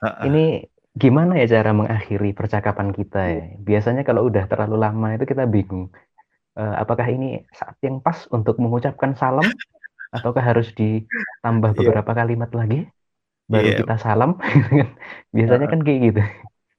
[0.01, 0.23] Heeh.
[0.29, 0.45] Ini
[0.93, 3.43] gimana ya cara mengakhiri percakapan kita ya?
[3.57, 5.89] Biasanya kalau udah terlalu lama itu kita bingung.
[6.57, 9.45] Eh, apakah ini saat yang pas untuk mengucapkan salam
[10.09, 11.77] ataukah harus ditambah Iya.
[11.77, 12.89] beberapa kalimat lagi
[13.45, 13.77] baru Iya.
[13.85, 14.41] kita salam?
[15.37, 15.71] Biasanya Heeh.
[15.71, 16.21] kan kayak gitu.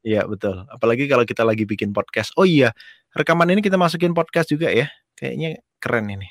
[0.03, 0.67] Iya betul.
[0.67, 2.35] Apalagi kalau kita lagi bikin podcast.
[2.35, 2.75] Oh iya,
[3.14, 4.91] rekaman ini kita masukin podcast juga ya.
[5.14, 6.27] Kayaknya keren ini.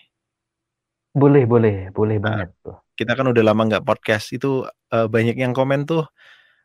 [1.11, 2.77] Boleh, boleh, boleh Nah, banget tuh.
[2.93, 4.29] kita kan udah lama nggak podcast.
[4.31, 6.03] Itu eh, banyak yang komen tuh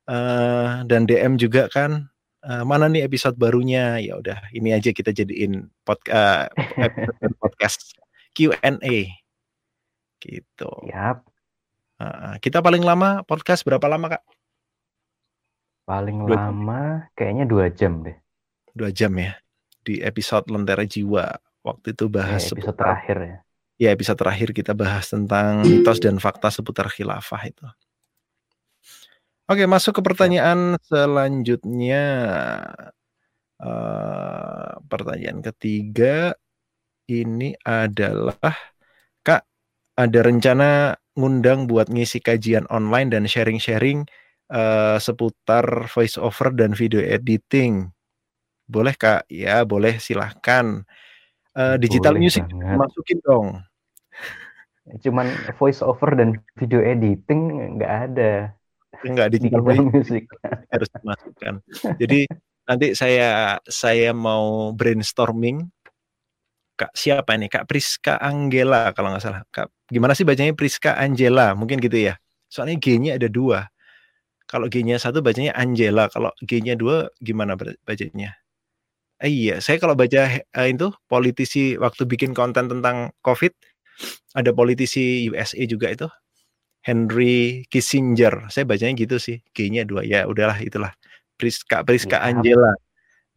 [0.07, 2.11] eh, dan DM juga kan.
[2.43, 3.99] Eh, mana nih episode barunya?
[3.99, 7.79] Ya udah, ini aja kita jadiin podcast episode podcast
[8.33, 8.97] Q&A
[10.19, 10.71] gitu.
[10.87, 11.19] Siap.
[11.99, 12.35] Heeh.
[12.43, 14.23] kita paling lama podcast berapa lama kak?
[15.83, 16.43] Paling Dua jam.
[16.51, 16.83] lama
[17.15, 18.15] kayaknya dua jam deh.
[18.71, 19.39] Dua jam ya.
[19.83, 21.27] Di episode Lentera Jiwa
[21.63, 23.37] waktu itu Ya, bahas episode seputar terakhir ya.
[23.79, 27.67] ya episode terakhir kita bahas tentang mitos dan fakta seputar khilafah itu.
[29.53, 32.05] Oke, masuk ke pertanyaan selanjutnya.
[33.61, 36.33] Eh, pertanyaan ketiga
[37.05, 38.41] ini adalah
[39.21, 39.45] Kak,
[40.01, 44.09] ada rencana ngundang buat ngisi kajian online dan sharing-sharing
[44.49, 47.93] eh, seputar voice over dan video editing.
[48.65, 49.29] Boleh Kak?
[49.29, 50.81] Ya, boleh silahkan.
[51.53, 52.89] Eh, digital Boleh music banget.
[52.89, 53.61] masukin dong.
[55.05, 55.29] Cuman
[55.61, 58.57] voice over dan video editing nggak ada
[59.03, 60.23] Enggak di digital digital music music.
[60.71, 61.55] harus dimasukkan.
[61.99, 62.21] Jadi
[62.67, 65.67] nanti saya saya mau brainstorming
[66.73, 67.53] Kak siapa nih?
[67.53, 69.43] Kak Priska Angela kalau nggak salah.
[69.53, 71.53] Kak gimana sih bacanya Priska Angela?
[71.53, 72.17] Mungkin gitu ya.
[72.49, 73.69] Soalnya G-nya ada dua.
[74.49, 76.09] Kalau G-nya satu bacanya Angela.
[76.09, 78.35] Kalau G-nya dua gimana bacanya?
[79.23, 83.55] Eh, iya, saya kalau baca eh, itu politisi waktu bikin konten tentang COVID
[84.35, 86.09] ada politisi USA juga itu
[86.83, 88.51] Henry Kissinger.
[88.51, 89.39] Saya bacanya gitu sih.
[89.55, 90.03] G-nya dua.
[90.03, 90.93] Ya udahlah itulah.
[91.39, 92.29] Priska Priska Siap.
[92.43, 92.75] Angela.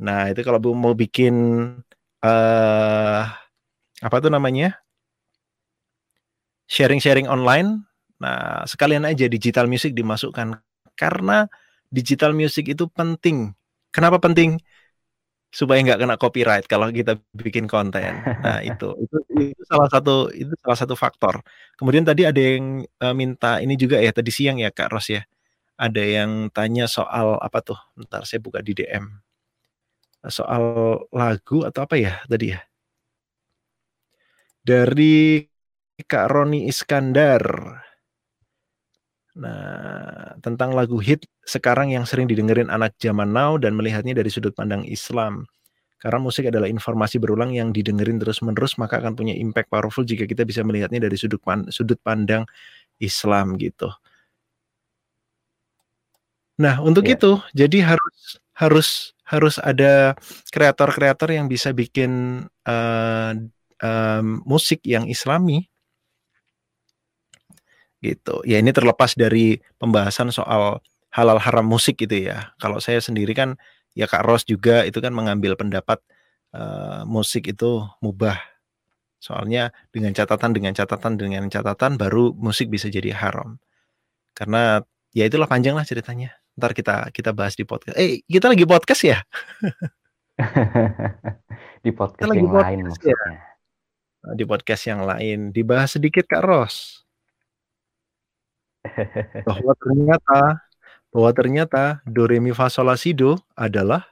[0.02, 1.34] Nah, itu kalau mau bikin
[2.26, 3.24] eh
[4.02, 4.78] apa tuh namanya?
[6.66, 7.86] Sharing-sharing online.
[8.18, 10.58] Nah, sekalian aja digital music dimasukkan
[10.98, 11.46] karena
[11.94, 13.54] digital music itu penting.
[13.94, 14.58] Kenapa penting?
[15.56, 18.20] Supaya nggak kena copyright kalau kita bikin konten.
[18.44, 19.18] Nah, itu itu
[19.56, 21.40] itu salah satu itu salah satu faktor.
[21.80, 25.24] Kemudian tadi ada yang eh, minta ini juga ya tadi siang ya Kak Ros ya.
[25.80, 27.80] Ada yang tanya soal apa tuh?
[27.96, 29.08] Ntar saya buka di DM.
[30.28, 30.64] Soal
[31.14, 32.60] lagu atau apa ya tadi ya?
[34.66, 35.46] Dari
[36.04, 37.44] Kak Roni Iskandar.
[39.36, 44.52] Nah, tentang lagu hit sekarang yang sering didengerin anak zaman now dan melihatnya dari sudut
[44.58, 45.46] pandang Islam.
[46.02, 50.44] Karena musik adalah informasi berulang yang didengerin terus-menerus, maka akan punya impact powerful jika kita
[50.44, 52.46] bisa melihatnya dari sudut pan- sudut pandang
[53.00, 53.90] Islam gitu.
[56.62, 57.20] Nah, untuk Ya.
[57.20, 58.88] itu, jadi harus harus
[59.28, 60.16] harus ada
[60.54, 63.32] kreator-kreator yang bisa bikin eh,
[63.82, 65.68] em, musik yang Islami
[68.00, 68.46] gitu.
[68.46, 70.80] Ya ini terlepas dari pembahasan soal
[71.16, 72.52] halal haram musik gitu ya.
[72.60, 73.56] Kalau saya sendiri kan
[73.96, 76.04] ya Kak Ros juga itu kan mengambil pendapat
[76.52, 78.36] eh, musik itu mubah.
[79.24, 83.56] Soalnya dengan catatan dengan catatan dengan catatan baru musik bisa jadi haram.
[84.36, 84.84] Karena
[85.16, 86.36] ya itulah panjang lah ceritanya.
[86.60, 87.96] Ntar kita kita bahas di podcast.
[87.96, 89.24] Eh kita lagi podcast ya?
[91.86, 93.16] Di Kita podcast lagi yang lain podcast ya?
[93.16, 94.36] maksudnya.
[94.36, 97.06] Di podcast yang lain, dibahas sedikit Kak Ros.
[99.48, 100.65] Bahwa ternyata
[101.16, 104.04] bahwa ternyata do re mi fa sol la si do adalah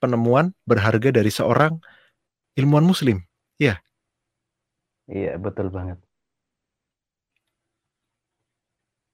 [0.00, 1.76] penemuan berharga dari seorang
[2.56, 3.20] ilmuwan muslim.
[3.60, 3.84] Iya.
[5.12, 6.00] Iya, betul banget.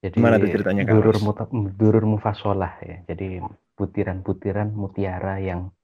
[0.07, 3.03] Jadi Gimana tuh ceritanya durur, muta, durur mufasolah ya.
[3.11, 3.43] Jadi
[3.75, 5.75] butiran-butiran mutiara yang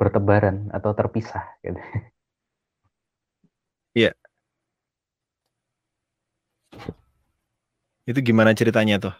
[0.00, 1.76] bertebaran atau terpisah gitu.
[3.92, 4.16] Iya.
[8.08, 9.12] Itu gimana ceritanya tuh?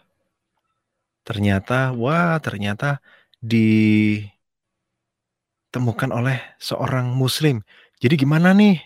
[1.23, 2.99] Ternyata, wah ternyata
[3.39, 7.63] ditemukan oleh seorang muslim.
[8.03, 8.83] Jadi gimana nih?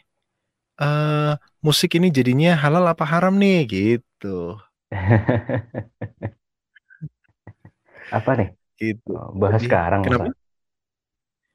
[0.78, 1.34] Uh,
[1.66, 4.62] musik ini jadinya halal apa haram nih gitu.
[8.18, 8.54] apa nih?
[8.78, 9.10] Gitu.
[9.10, 10.30] Oh, bahas Jadi, sekarang kenapa?
[10.30, 10.47] Masa?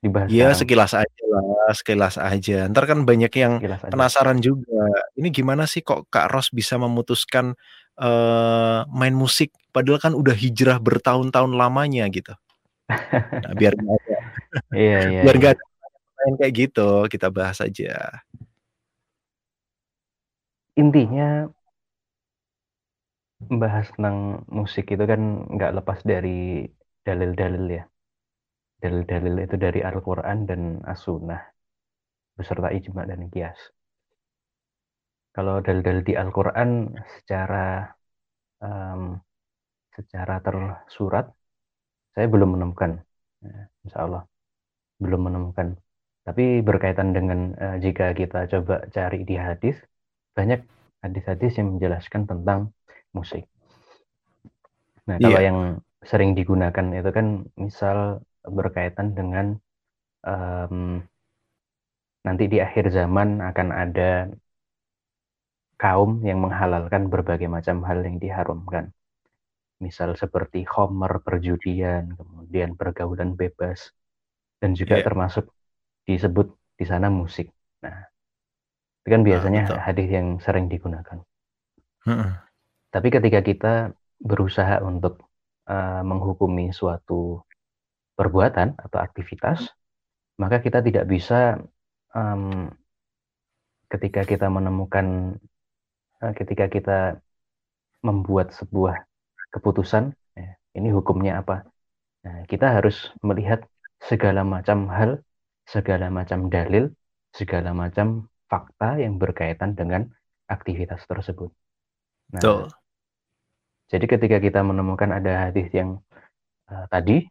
[0.02, 2.66] Dibahas Iya sekilas aja lah, sekilas aja.
[2.66, 4.90] Ntar kan banyak yang penasaran juga.
[5.14, 7.54] Ini gimana sih kok Kak Ros bisa memutuskan
[8.02, 12.34] uh, main musik, padahal kan udah hijrah bertahun-tahun lamanya gitu.
[13.42, 14.18] Nah, biar nggak ada,
[14.74, 15.40] iya, iya, biar iya.
[15.40, 15.64] nggak ada
[16.18, 18.20] main kayak gitu, kita bahas aja.
[20.76, 21.46] Intinya
[23.48, 26.66] membahas tentang musik itu kan nggak lepas dari
[27.06, 27.84] dalil-dalil ya.
[28.82, 31.38] Dalil-dalil itu dari Al-Quran dan As-Sunnah
[32.34, 33.56] beserta ijma dan kias.
[35.30, 37.86] Kalau dalil-dalil di Al-Quran secara
[38.58, 39.16] um,
[39.94, 41.30] secara tersurat
[42.12, 43.00] saya belum menemukan,
[43.40, 44.22] ya, Insya Allah
[45.00, 45.78] belum menemukan.
[46.22, 49.78] Tapi berkaitan dengan uh, jika kita coba cari di hadis,
[50.34, 50.62] banyak
[51.02, 52.74] hadis-hadis yang menjelaskan tentang
[53.16, 53.46] musik.
[55.06, 55.46] Nah, kalau yeah.
[55.50, 55.58] yang
[56.02, 59.58] sering digunakan itu kan misal berkaitan dengan
[60.26, 61.02] um,
[62.22, 64.30] nanti di akhir zaman akan ada
[65.78, 68.94] kaum yang menghalalkan berbagai macam hal yang diharamkan.
[69.82, 73.90] Misal seperti homer, perjudian, kemudian pergaulan bebas,
[74.62, 75.06] dan juga yeah.
[75.06, 75.50] termasuk
[76.06, 77.50] disebut di sana musik.
[77.82, 78.06] Nah,
[79.02, 81.18] itu kan biasanya nah, hadis yang sering digunakan.
[82.06, 82.38] Hmm.
[82.94, 83.74] Tapi ketika kita
[84.22, 85.26] berusaha untuk
[85.66, 87.42] uh, menghukumi suatu
[88.22, 89.66] perbuatan atau aktivitas,
[90.38, 91.58] maka kita tidak bisa
[92.14, 92.70] um,
[93.90, 95.34] ketika kita menemukan,
[96.22, 97.18] uh, ketika kita
[98.06, 99.02] membuat sebuah
[99.50, 101.66] keputusan, ya, ini hukumnya apa?
[102.22, 103.66] Nah, kita harus melihat
[103.98, 105.18] segala macam hal,
[105.66, 106.94] segala macam dalil,
[107.34, 110.06] segala macam fakta yang berkaitan dengan
[110.46, 111.50] aktivitas tersebut.
[112.30, 112.70] Nah, Betul.
[113.90, 115.98] jadi ketika kita menemukan ada hadis yang
[116.70, 117.26] uh, tadi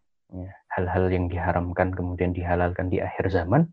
[0.71, 3.67] hal-hal ya, yang diharamkan kemudian dihalalkan di akhir zaman,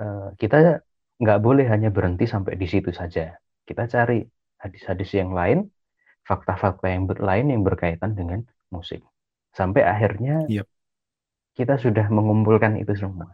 [0.00, 0.80] uh, kita
[1.20, 3.36] nggak boleh hanya berhenti sampai di situ saja.
[3.64, 4.24] Kita cari
[4.60, 5.68] hadis-hadis yang lain,
[6.24, 8.40] fakta-fakta yang lain yang berkaitan dengan
[8.72, 9.04] musik.
[9.54, 10.66] Sampai akhirnya yep.
[11.54, 13.30] kita sudah mengumpulkan itu semua.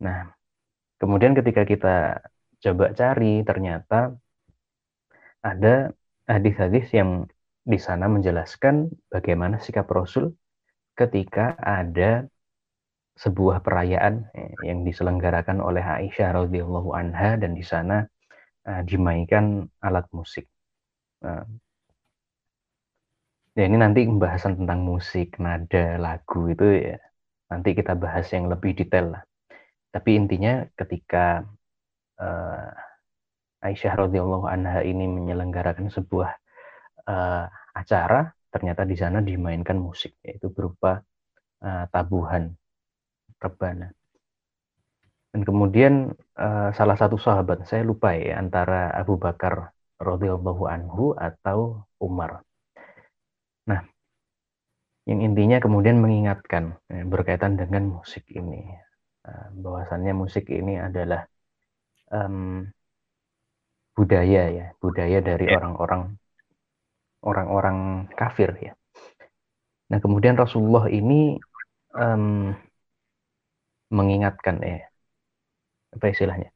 [0.00, 0.32] Nah,
[0.96, 1.96] kemudian ketika kita
[2.62, 4.16] coba cari, ternyata
[5.44, 5.92] ada
[6.24, 7.28] hadis-hadis yang
[7.60, 10.32] di sana menjelaskan bagaimana sikap Rasul
[11.00, 12.28] ketika ada
[13.16, 14.28] sebuah perayaan
[14.64, 18.04] yang diselenggarakan oleh Aisyah radhiyallahu anha dan di sana
[18.68, 20.48] uh, dimainkan alat musik.
[21.20, 21.44] Nah,
[23.56, 26.96] ya ini nanti pembahasan tentang musik, nada, lagu itu ya
[27.52, 29.22] nanti kita bahas yang lebih detail lah.
[29.92, 31.44] Tapi intinya ketika
[32.20, 32.70] uh,
[33.60, 36.30] Aisyah radhiyallahu anha ini menyelenggarakan sebuah
[37.04, 37.44] uh,
[37.76, 41.00] acara, ternyata di sana dimainkan musik, yaitu berupa
[41.62, 42.50] uh, tabuhan
[43.38, 43.94] rebana.
[45.30, 49.70] Dan kemudian uh, salah satu sahabat, saya lupa ya, antara Abu Bakar
[50.02, 52.42] radhiyallahu anhu atau Umar.
[53.70, 53.86] Nah,
[55.06, 58.66] yang intinya kemudian mengingatkan ya, berkaitan dengan musik ini,
[59.24, 61.30] uh, bahwasannya musik ini adalah
[62.10, 62.66] um,
[63.94, 66.19] budaya ya, budaya dari orang-orang
[67.24, 68.72] orang-orang kafir ya.
[69.90, 71.36] Nah kemudian Rasulullah ini
[71.96, 72.54] um,
[73.90, 74.86] mengingatkan ya,
[75.96, 76.50] apa istilahnya?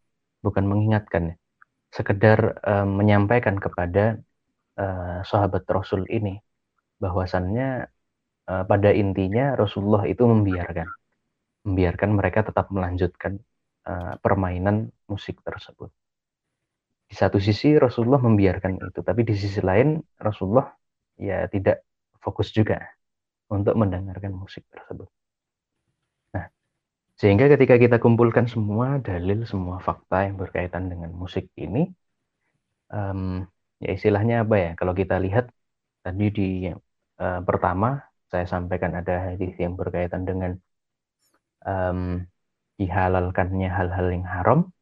[0.45, 1.37] Bukan mengingatkan ya,
[1.91, 4.21] sekedar um, menyampaikan kepada
[4.79, 6.39] uh, sahabat Rasul ini
[7.03, 7.91] bahwasannya
[8.49, 10.87] uh, pada intinya Rasulullah itu membiarkan,
[11.67, 13.43] membiarkan mereka tetap melanjutkan
[13.89, 15.91] uh, permainan musik tersebut
[17.15, 20.67] di satu sisi Rasulullah membiarkan itu, tapi di sisi lain Rasulullah
[21.15, 21.87] ya tidak
[22.19, 22.83] fokus juga
[23.55, 25.07] untuk mendengarkan musik tersebut.
[26.35, 26.51] Nah,
[27.15, 31.87] Sehingga ketika kita kumpulkan semua dalil, semua fakta yang berkaitan dengan musik ini,
[32.91, 33.47] um,
[33.79, 34.71] ya istilahnya apa ya?
[34.75, 35.55] Kalau kita lihat
[36.03, 36.49] tadi di
[37.23, 40.59] uh, pertama saya sampaikan ada hadis yang berkaitan dengan
[41.62, 42.27] um,
[42.75, 44.74] dihalalkannya hal-hal yang haram.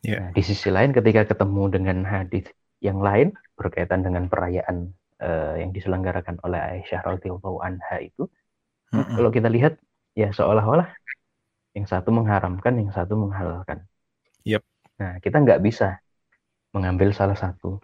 [0.00, 0.32] Yeah.
[0.32, 2.48] Nah, di sisi lain ketika ketemu dengan hadis
[2.80, 8.24] yang lain berkaitan dengan perayaan uh, yang diselenggarakan oleh Aisyah radhiyallahu anha itu,
[8.92, 9.14] mm -hmm.
[9.20, 9.76] kalau kita lihat
[10.16, 10.88] ya seolah-olah
[11.76, 13.84] yang satu mengharamkan, yang satu menghalalkan.
[14.48, 14.64] Yep.
[14.98, 16.00] Nah, kita nggak bisa
[16.72, 17.78] mengambil salah satu.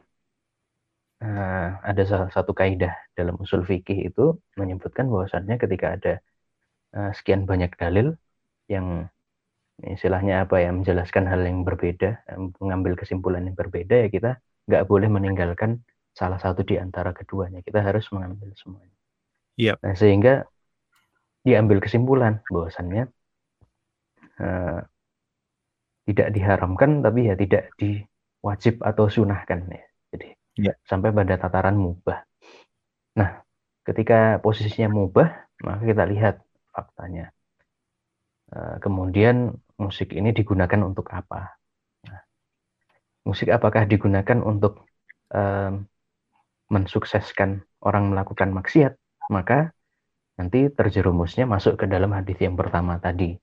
[1.20, 6.14] Nah, ada salah satu kaidah dalam usul fikih itu menyebutkan bahwasannya ketika ada
[6.92, 8.16] uh, sekian banyak dalil
[8.68, 9.08] yang
[9.84, 12.24] istilahnya apa ya menjelaskan hal yang berbeda,
[12.62, 14.30] mengambil kesimpulan yang berbeda ya kita
[14.66, 15.84] nggak boleh meninggalkan
[16.16, 17.60] salah satu di antara keduanya.
[17.60, 18.96] Kita harus mengambil semuanya.
[19.60, 19.76] Yep.
[19.84, 20.34] Nah, sehingga
[21.44, 23.12] diambil kesimpulan bahwasannya
[24.40, 24.80] uh,
[26.08, 29.84] tidak diharamkan tapi ya tidak diwajib atau sunahkan ya.
[30.16, 30.72] Jadi ya.
[30.88, 32.24] sampai pada tataran mubah.
[33.16, 33.44] Nah,
[33.84, 35.28] ketika posisinya mubah,
[35.64, 36.40] maka kita lihat
[36.72, 37.28] faktanya.
[38.46, 41.56] Uh, kemudian musik ini digunakan untuk apa?
[42.08, 42.20] Nah,
[43.28, 44.84] musik apakah digunakan untuk
[45.32, 45.84] um,
[46.72, 48.96] mensukseskan orang melakukan maksiat?
[49.28, 49.74] Maka
[50.36, 53.36] nanti terjerumusnya masuk ke dalam hadis yang pertama tadi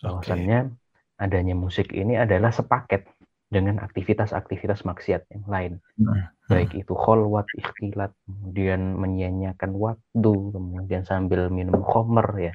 [0.00, 1.24] bahwasannya okay.
[1.24, 3.04] adanya musik ini adalah sepaket
[3.50, 5.72] dengan aktivitas-aktivitas maksiat yang lain.
[5.98, 6.30] Hmm.
[6.46, 12.54] Baik itu kholwat, ikhtilat, kemudian menyanyikan waktu, kemudian sambil minum khomer ya,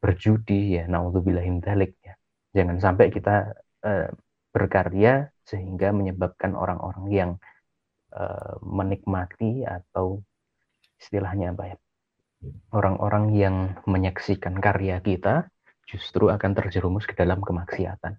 [0.00, 2.16] berjudi ya, naudzubillahin dalik ya.
[2.52, 4.08] Jangan sampai kita uh,
[4.52, 7.30] berkarya sehingga menyebabkan orang-orang yang
[8.12, 10.20] uh, menikmati atau
[11.00, 11.76] istilahnya apa ya?
[12.74, 15.48] Orang-orang yang menyaksikan karya kita
[15.86, 18.18] justru akan terjerumus ke dalam kemaksiatan.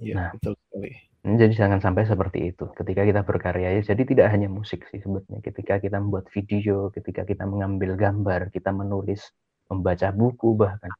[0.00, 0.92] Ya, nah, betul sekali.
[1.22, 2.66] Jadi jangan sampai seperti itu.
[2.74, 5.38] Ketika kita berkarya, ya, jadi tidak hanya musik sih sebetulnya.
[5.38, 9.30] Ketika kita membuat video, ketika kita mengambil gambar, kita menulis,
[9.70, 10.90] membaca buku bahkan,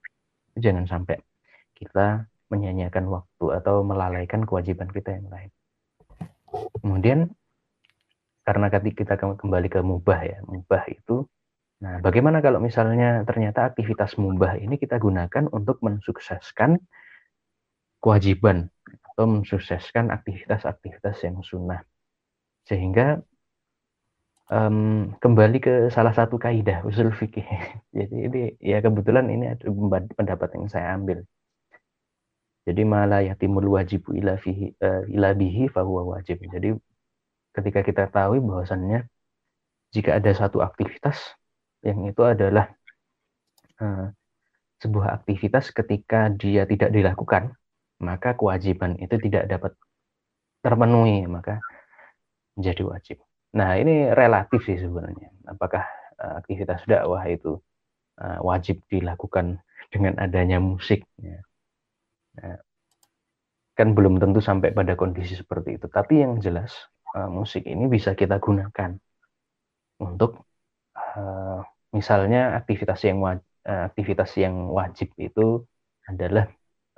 [0.55, 1.19] jangan sampai
[1.75, 5.51] kita menyanyiakan waktu atau melalaikan kewajiban kita yang lain.
[6.85, 7.33] Kemudian
[8.45, 11.25] karena ketika kita kembali ke mubah ya, mubah itu
[11.83, 16.79] Nah, bagaimana kalau misalnya ternyata aktivitas mubah ini kita gunakan untuk mensukseskan
[17.99, 18.71] kewajiban
[19.13, 21.83] atau mensukseskan aktivitas-aktivitas yang sunnah.
[22.71, 23.19] Sehingga
[24.47, 27.51] um, kembali ke salah satu kaidah usul fikih.
[27.99, 29.67] Jadi ini ya kebetulan ini ada
[30.15, 31.27] pendapat yang saya ambil.
[32.63, 36.39] Jadi malah yatimul wajibu ila fihi uh, wajib.
[36.47, 36.79] Jadi
[37.53, 39.11] ketika kita tahu bahwasannya
[39.93, 41.19] jika ada satu aktivitas
[41.83, 42.71] yang itu adalah
[43.83, 44.15] uh,
[44.79, 47.55] sebuah aktivitas ketika dia tidak dilakukan,
[48.03, 49.73] maka kewajiban itu tidak dapat
[50.63, 51.59] terpenuhi, maka
[52.55, 53.17] menjadi wajib.
[53.53, 55.29] Nah, ini relatif sih sebenarnya.
[55.51, 55.85] Apakah
[56.19, 57.59] uh, aktivitas dakwah itu
[58.23, 59.61] uh, wajib dilakukan
[59.93, 61.05] dengan adanya musik?
[61.21, 61.43] Ya.
[62.41, 62.57] Nah,
[63.73, 65.87] kan belum tentu sampai pada kondisi seperti itu.
[65.89, 66.73] Tapi yang jelas
[67.17, 68.97] uh, musik ini bisa kita gunakan
[70.01, 70.45] untuk
[70.97, 71.61] uh,
[71.93, 75.65] misalnya aktivitas yang wajib, uh, aktivitas yang wajib itu
[76.09, 76.49] adalah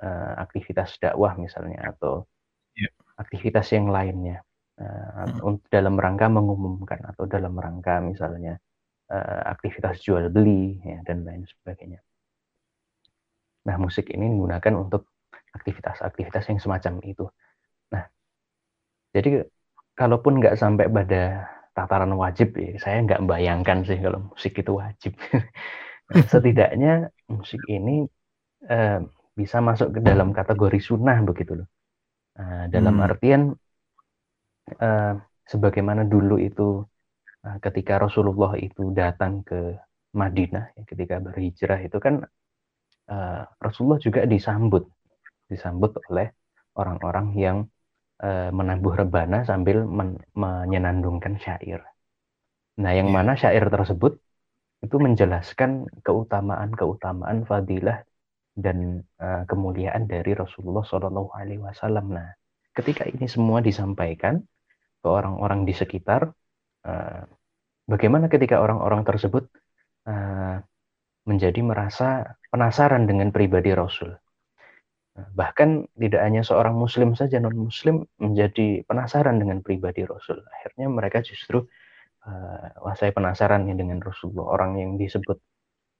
[0.03, 2.27] uh, aktivitas dakwah misalnya atau
[2.75, 2.91] yeah.
[3.19, 4.43] aktivitas yang lainnya
[4.81, 5.67] uh, hmm.
[5.71, 8.59] dalam rangka mengumumkan atau dalam rangka misalnya
[9.11, 12.03] uh, aktivitas jual beli ya, dan lain sebagainya.
[13.65, 15.14] Nah musik ini digunakan untuk
[15.55, 17.25] aktivitas-aktivitas yang semacam itu.
[17.89, 18.03] Nah
[19.15, 19.47] jadi
[19.95, 25.13] kalaupun nggak sampai pada tataran wajib ya saya nggak bayangkan sih kalau musik itu wajib
[26.11, 28.07] nah, setidaknya musik ini
[28.71, 29.03] uh,
[29.35, 31.67] bisa masuk ke dalam kategori sunnah begitu loh
[32.39, 33.05] uh, dalam hmm.
[33.07, 33.41] artian
[34.79, 36.79] uh, sebagaimana dulu itu
[37.43, 39.75] uh, ketika Rasulullah itu datang ke
[40.15, 42.23] Madinah ya, ketika berhijrah itu kan
[43.11, 44.87] uh, Rasulullah juga disambut
[45.51, 46.33] disambut oleh
[46.75, 47.57] orang-orang yang
[48.15, 51.83] Eh, menabuh rebana sambil men menyenandungkan syair.
[52.79, 53.15] Nah, yang yeah.
[53.19, 54.15] mana syair tersebut
[54.79, 58.07] itu menjelaskan keutamaan-keutamaan fadilah
[58.55, 62.15] dan uh, kemuliaan dari Rasulullah Shallallahu Alaihi Wasallam.
[62.15, 62.39] Nah,
[62.71, 64.39] ketika ini semua disampaikan
[65.03, 66.31] ke orang-orang di sekitar,
[66.87, 67.21] uh,
[67.83, 69.43] bagaimana ketika orang-orang tersebut
[70.07, 70.63] uh,
[71.27, 74.15] menjadi merasa penasaran dengan pribadi Rasul?
[75.15, 80.43] Bahkan tidak hanya seorang muslim saja, non-muslim menjadi penasaran dengan pribadi Rasul.
[80.59, 81.63] Akhirnya mereka justru,
[82.27, 85.39] uh, wah saya penasaran nih dengan Rasulullah, orang yang disebut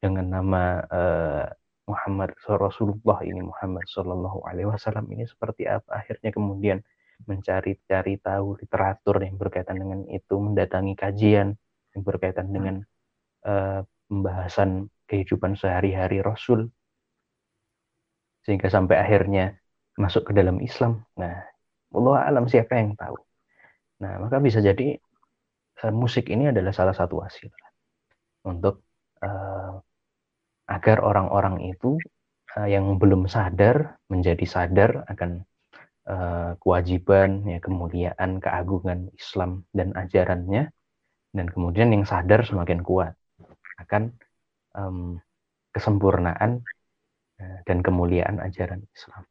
[0.04, 1.48] dengan nama uh,
[1.88, 6.02] Muhammad Rasulullah ini Muhammad Shallallahu Alaihi Wasallam ini seperti apa?
[6.02, 6.84] Akhirnya kemudian
[7.24, 11.56] mencari-cari tahu literatur yang berkaitan dengan itu mendatangi kajian
[11.96, 12.84] yang berkaitan dengan
[13.48, 16.68] uh, pembahasan kehidupan sehari-hari Rasul
[18.46, 19.58] sehingga sampai akhirnya
[19.98, 21.02] masuk ke dalam Islam.
[21.18, 21.36] Nah
[21.92, 23.18] Allah alam siapa yang tahu?
[24.06, 24.96] Nah maka bisa jadi
[25.84, 27.66] uh, musik ini adalah salah satu wasilah
[28.46, 28.86] untuk
[29.26, 29.82] uh,
[30.70, 31.98] agar orang-orang itu
[32.58, 35.46] uh, yang belum sadar menjadi sadar akan
[36.10, 40.70] uh, kewajiban, ya kemuliaan, keagungan Islam dan ajarannya,
[41.36, 43.14] dan kemudian yang sadar semakin kuat
[43.82, 44.16] akan
[44.78, 45.20] um,
[45.76, 46.64] kesempurnaan
[47.40, 49.24] dan kemuliaan ajaran Islam.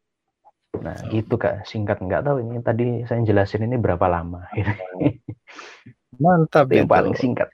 [0.82, 4.44] Nah itu kak singkat nggak tahu ini tadi saya jelasin ini berapa lama.
[6.22, 7.50] Mantap itu yang paling singkat.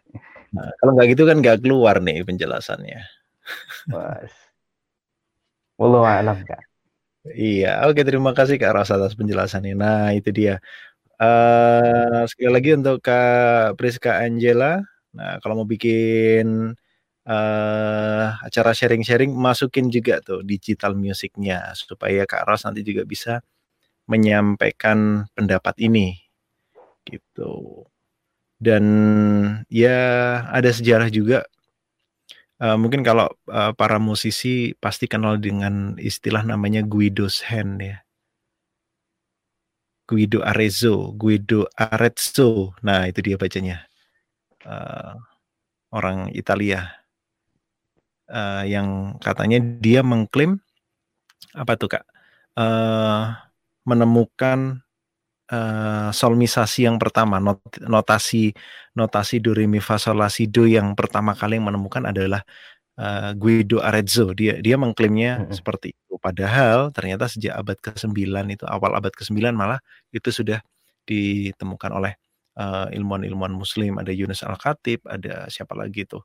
[0.51, 3.01] Nah, kalau nggak gitu kan nggak keluar nih penjelasannya.
[3.89, 4.35] Mas.
[5.81, 6.61] Wallahu alam Kak.
[7.25, 9.77] Iya, oke terima kasih Kak Ros atas penjelasannya.
[9.77, 10.61] Nah, itu dia.
[11.21, 14.81] Uh, sekali lagi untuk Kak Priska Angela.
[15.13, 16.73] Nah, kalau mau bikin
[17.31, 23.39] uh, acara sharing-sharing, masukin juga tuh digital musiknya supaya Kak Ros nanti juga bisa
[24.11, 26.19] menyampaikan pendapat ini.
[27.07, 27.87] Gitu.
[28.59, 28.85] Dan
[29.71, 29.99] ya
[30.51, 31.47] ada sejarah juga
[32.61, 38.05] Uh, mungkin kalau uh, para musisi pasti kenal dengan istilah namanya Guido's Hand ya.
[40.05, 42.77] Guido Arezzo, Guido Arezzo.
[42.85, 43.89] Nah, itu dia bacanya.
[44.61, 45.17] Uh,
[45.89, 47.00] orang Italia.
[48.31, 50.63] Uh, yang katanya dia mengklaim
[51.51, 52.07] apa tuh Kak?
[52.55, 53.35] Uh,
[53.83, 54.87] menemukan
[55.51, 58.55] uh, solmisasi yang pertama, not, notasi
[58.95, 62.47] notasi do re mi fa sol la si do yang pertama kali yang menemukan adalah
[62.99, 64.31] uh, Guido Arezzo.
[64.37, 65.55] Dia dia mengklaimnya mm-hmm.
[65.55, 66.15] seperti itu.
[66.21, 68.15] Padahal ternyata sejak abad ke-9
[68.53, 69.81] itu awal abad ke-9 malah
[70.13, 70.61] itu sudah
[71.09, 72.13] ditemukan oleh
[72.61, 76.23] uh, ilmuwan-ilmuwan muslim, ada Yunus Al-Khatib, ada siapa lagi tuh?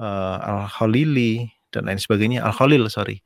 [0.00, 2.44] Uh, Al-Khalili dan lain sebagainya.
[2.44, 3.20] Al-Khalil, sorry.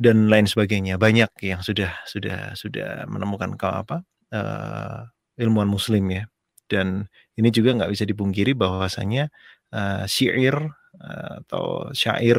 [0.00, 0.96] Dan lain sebagainya.
[0.96, 6.24] Banyak yang sudah sudah sudah menemukan ke apa uh, ilmuwan muslim ya.
[6.70, 9.28] Dan ini juga nggak bisa dipungkiri bahwasanya
[9.74, 10.56] uh, syair
[11.00, 12.38] uh, atau syair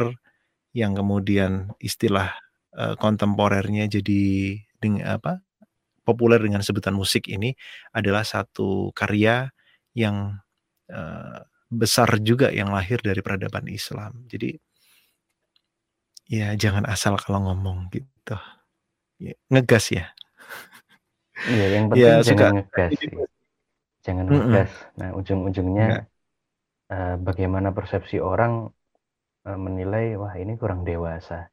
[0.71, 2.31] yang kemudian istilah
[2.79, 5.43] uh, kontemporernya jadi dengan apa
[6.07, 7.53] populer dengan sebutan musik ini
[7.93, 9.51] adalah satu karya
[9.93, 10.39] yang
[10.89, 14.59] uh, besar juga yang lahir dari peradaban Islam jadi
[16.31, 18.39] Ya, jangan asal kalau ngomong gitu.
[19.19, 20.15] Ya, ngegas ya.
[21.43, 22.47] Iya, yang penting ya, jangan suka.
[22.55, 22.91] ngegas.
[22.95, 23.11] Sih.
[24.07, 24.39] Jangan mm -mm.
[24.39, 24.71] ngegas.
[24.95, 25.87] Nah, ujung-ujungnya
[26.87, 28.71] uh, bagaimana persepsi orang
[29.43, 31.51] uh, menilai wah ini kurang dewasa.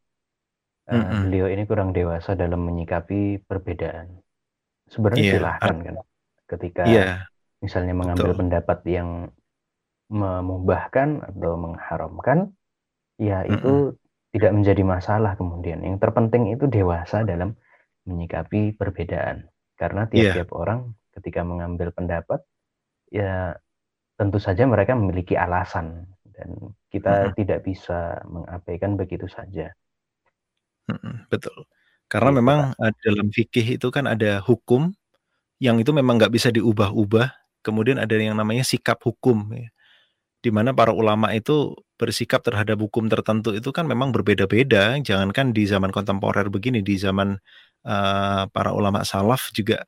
[0.87, 1.21] Uh, mm -mm.
[1.27, 4.23] Beliau ini kurang dewasa dalam menyikapi perbedaan.
[4.87, 5.35] Sebenarnya yeah.
[5.35, 5.95] silahkan kan.
[6.47, 7.27] Ketika yeah.
[7.59, 8.41] misalnya mengambil Betul.
[8.47, 9.35] pendapat yang
[10.09, 12.53] memubahkan atau mengharamkan,
[13.21, 13.55] ya mm -mm.
[13.55, 13.75] itu
[14.33, 15.85] tidak menjadi masalah kemudian.
[15.85, 17.57] Yang terpenting itu dewasa dalam
[18.09, 19.49] menyikapi perbedaan.
[19.77, 20.33] Karena iya.
[20.33, 20.59] tiap-tiap yeah.
[20.59, 20.81] orang
[21.13, 22.41] ketika mengambil pendapat,
[23.13, 23.57] ya
[24.19, 27.37] tentu saja mereka memiliki alasan dan kita mm -hmm.
[27.39, 29.71] tidak bisa mengabaikan begitu saja.
[30.89, 31.69] Mm -hmm, betul.
[32.09, 32.61] Karena gitu, memang
[33.05, 34.97] dalam fikih itu kan ada hukum
[35.61, 37.29] yang itu memang nggak bisa diubah-ubah.
[37.61, 39.53] Kemudian ada yang namanya sikap hukum.
[39.53, 39.69] Ya
[40.49, 44.97] di mana para ulama itu bersikap terhadap hukum tertentu itu kan memang berbeda-beda.
[44.97, 47.37] Jangankan di zaman kontemporer begini, di zaman
[47.85, 49.85] uh, para ulama salaf juga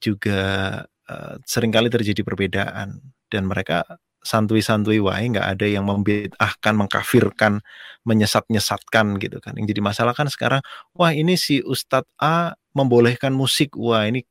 [0.00, 0.40] juga
[1.12, 3.84] uh, sering kali terjadi perbedaan dan mereka
[4.24, 7.60] santuy-santuy wae nggak ada yang membid'ahkan, mengkafirkan,
[8.08, 9.52] menyesat-nyesatkan gitu kan.
[9.60, 10.64] Yang jadi masalah kan sekarang,
[10.96, 14.24] wah ini si Ustadz A membolehkan musik, wah ini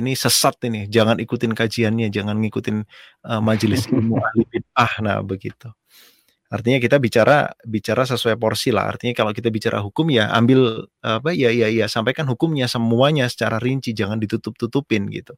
[0.00, 2.76] ini sesat ini, jangan ikutin kajiannya, jangan ngikutin
[3.28, 4.92] uh, majelis ilmu ahli bid'ah.
[5.04, 5.70] Nah, begitu.
[6.54, 8.94] Artinya kita bicara bicara sesuai porsi lah.
[8.94, 13.58] Artinya kalau kita bicara hukum ya ambil apa ya ya ya sampaikan hukumnya semuanya secara
[13.58, 15.34] rinci, jangan ditutup-tutupin gitu.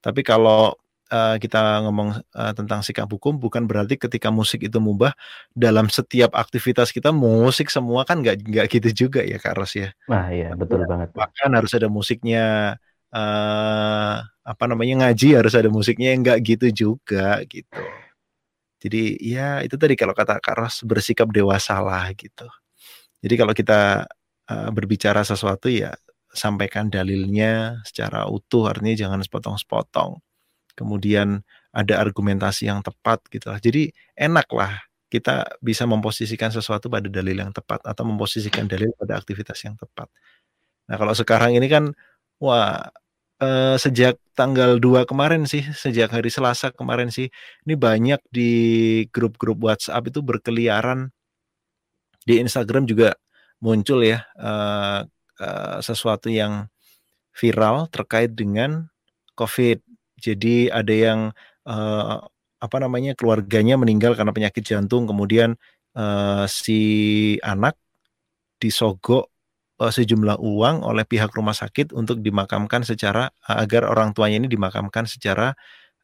[0.00, 0.72] Tapi kalau
[1.12, 5.12] uh, kita ngomong uh, tentang sikap hukum bukan berarti ketika musik itu mubah
[5.52, 9.92] dalam setiap aktivitas kita musik semua kan nggak nggak gitu juga ya Kak Ros ya.
[10.08, 11.12] Nah iya betul banget.
[11.12, 12.76] Bahkan harus ada musiknya
[13.12, 17.80] uh, apa namanya ngaji harus ada musiknya enggak gitu juga gitu.
[18.78, 22.46] Jadi ya itu tadi kalau kata Kak Ros bersikap dewasa lah gitu.
[23.20, 24.06] Jadi kalau kita
[24.50, 25.94] uh, berbicara sesuatu ya
[26.30, 30.22] sampaikan dalilnya secara utuh artinya jangan sepotong-sepotong.
[30.78, 31.42] Kemudian
[31.74, 33.58] ada argumentasi yang tepat gitu lah.
[33.58, 34.78] Jadi enak lah
[35.08, 40.06] kita bisa memposisikan sesuatu pada dalil yang tepat atau memposisikan dalil pada aktivitas yang tepat.
[40.88, 41.92] Nah, kalau sekarang ini kan
[42.42, 42.90] wah
[43.42, 47.30] eh, sejak tanggal 2 kemarin sih, sejak hari Selasa kemarin sih,
[47.66, 48.50] ini banyak di
[49.10, 51.10] grup-grup WhatsApp itu berkeliaran
[52.28, 53.16] di Instagram juga
[53.64, 55.02] muncul ya uh,
[55.40, 56.68] uh, sesuatu yang
[57.34, 58.90] viral terkait dengan
[59.38, 59.80] COVID.
[60.18, 61.20] Jadi ada yang
[61.66, 62.20] uh,
[62.58, 65.54] apa namanya keluarganya meninggal karena penyakit jantung kemudian
[65.94, 66.82] uh, si
[67.40, 67.78] anak
[68.58, 69.30] disogok
[69.78, 74.50] uh, sejumlah uang oleh pihak rumah sakit untuk dimakamkan secara uh, agar orang tuanya ini
[74.50, 75.54] dimakamkan secara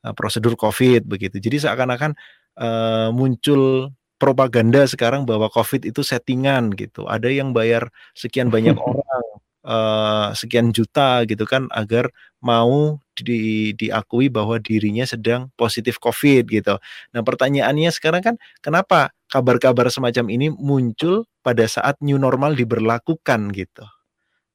[0.07, 1.43] uh, prosedur COVID begitu.
[1.43, 2.15] Jadi seakan-akan
[2.59, 7.05] uh, muncul propaganda sekarang bahwa COVID itu settingan gitu.
[7.05, 9.27] Ada yang bayar sekian banyak orang
[9.67, 12.13] uh, sekian juta gitu kan agar
[12.45, 16.77] mau di, diakui bahwa dirinya sedang positif COVID gitu.
[17.17, 23.83] Nah pertanyaannya sekarang kan kenapa kabar-kabar semacam ini muncul pada saat new normal diberlakukan gitu.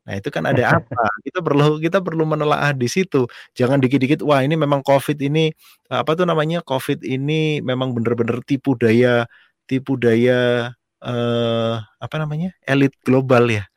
[0.08, 1.04] Nah itu kan ada apa?
[1.20, 3.28] Kita perlu kita perlu menelaah di situ.
[3.60, 5.52] Jangan dikit-dikit wah ini memang COVID ini
[5.92, 9.28] apa tuh namanya COVID ini memang benar-benar tipu daya
[9.68, 10.72] tipu daya
[11.04, 13.68] eh, apa namanya elit global ya.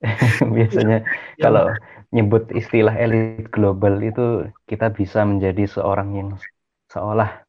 [0.56, 1.04] Biasanya
[1.36, 1.42] ya.
[1.44, 1.68] kalau
[2.10, 6.30] nyebut istilah elit global itu kita bisa menjadi seorang yang
[6.90, 7.46] seolah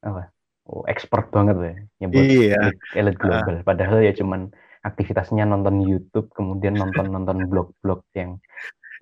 [0.00, 0.31] apa
[0.72, 2.56] oh, expert banget ya nyebut iya.
[2.56, 3.54] elit, elit global.
[3.60, 3.62] Uh.
[3.62, 4.48] Padahal ya cuman
[4.82, 8.40] aktivitasnya nonton YouTube kemudian nonton nonton blog-blog yang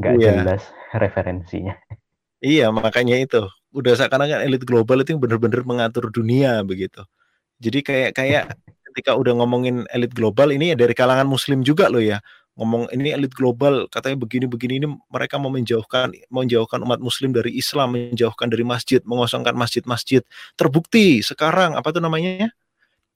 [0.02, 0.32] nggak iya.
[0.42, 0.62] jelas
[0.92, 1.78] referensinya.
[2.40, 7.04] Iya makanya itu udah seakan-akan elit global itu yang benar-benar mengatur dunia begitu.
[7.62, 8.44] Jadi kayak kayak
[8.90, 12.18] ketika udah ngomongin elit global ini ya dari kalangan muslim juga loh ya
[12.61, 17.56] ngomong ini elit global katanya begini begini ini mereka mau menjauhkan menjauhkan umat muslim dari
[17.56, 20.20] Islam menjauhkan dari masjid mengosongkan masjid-masjid.
[20.61, 22.52] Terbukti sekarang apa tuh namanya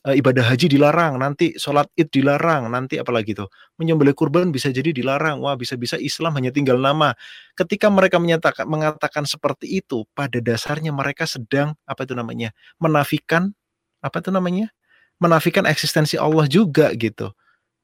[0.00, 3.52] e, ibadah haji dilarang nanti sholat id dilarang nanti apalagi tuh?
[3.76, 5.44] Menyembelih kurban bisa jadi dilarang.
[5.44, 7.12] Wah bisa-bisa Islam hanya tinggal nama.
[7.52, 13.52] Ketika mereka menyatakan mengatakan seperti itu pada dasarnya mereka sedang apa itu namanya menafikan
[14.00, 14.72] apa itu namanya
[15.20, 17.28] menafikan eksistensi Allah juga gitu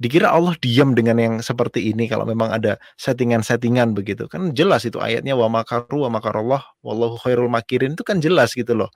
[0.00, 4.24] dikira Allah diam dengan yang seperti ini kalau memang ada settingan-settingan begitu.
[4.32, 7.92] Kan jelas itu ayatnya wa makaru wa makarallah wallahu khairul makirin.
[7.92, 8.88] Itu kan jelas gitu loh.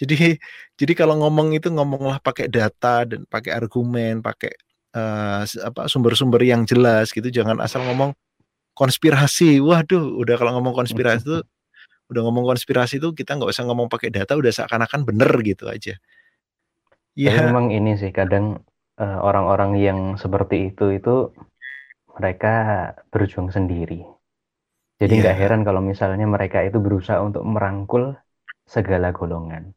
[0.00, 0.40] Jadi
[0.80, 4.56] jadi kalau ngomong itu ngomonglah pakai data dan pakai argumen pakai
[4.96, 7.28] uh, apa sumber-sumber yang jelas gitu.
[7.28, 8.16] Jangan asal ngomong
[8.72, 9.60] konspirasi.
[9.60, 11.38] Waduh udah kalau ngomong konspirasi itu
[12.10, 16.00] udah ngomong konspirasi itu kita nggak usah ngomong pakai data udah seakan-akan bener gitu aja.
[17.16, 18.64] Ya memang ini sih kadang
[18.96, 21.30] orang orang-orang yang seperti itu itu
[22.16, 22.54] mereka
[23.12, 24.04] berjuang sendiri.
[24.96, 25.20] Jadi iya.
[25.20, 25.42] nggak yeah.
[25.44, 28.16] heran kalau misalnya mereka itu berusaha untuk merangkul
[28.64, 29.76] segala golongan.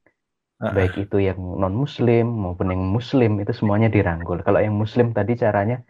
[0.63, 0.72] Uh.
[0.72, 4.39] Baik itu yang non muslim maupun yang muslim itu semuanya dirangkul.
[4.39, 5.84] Kalau yang muslim tadi caranya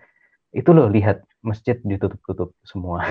[0.49, 3.05] itu loh lihat masjid ditutup-tutup semua.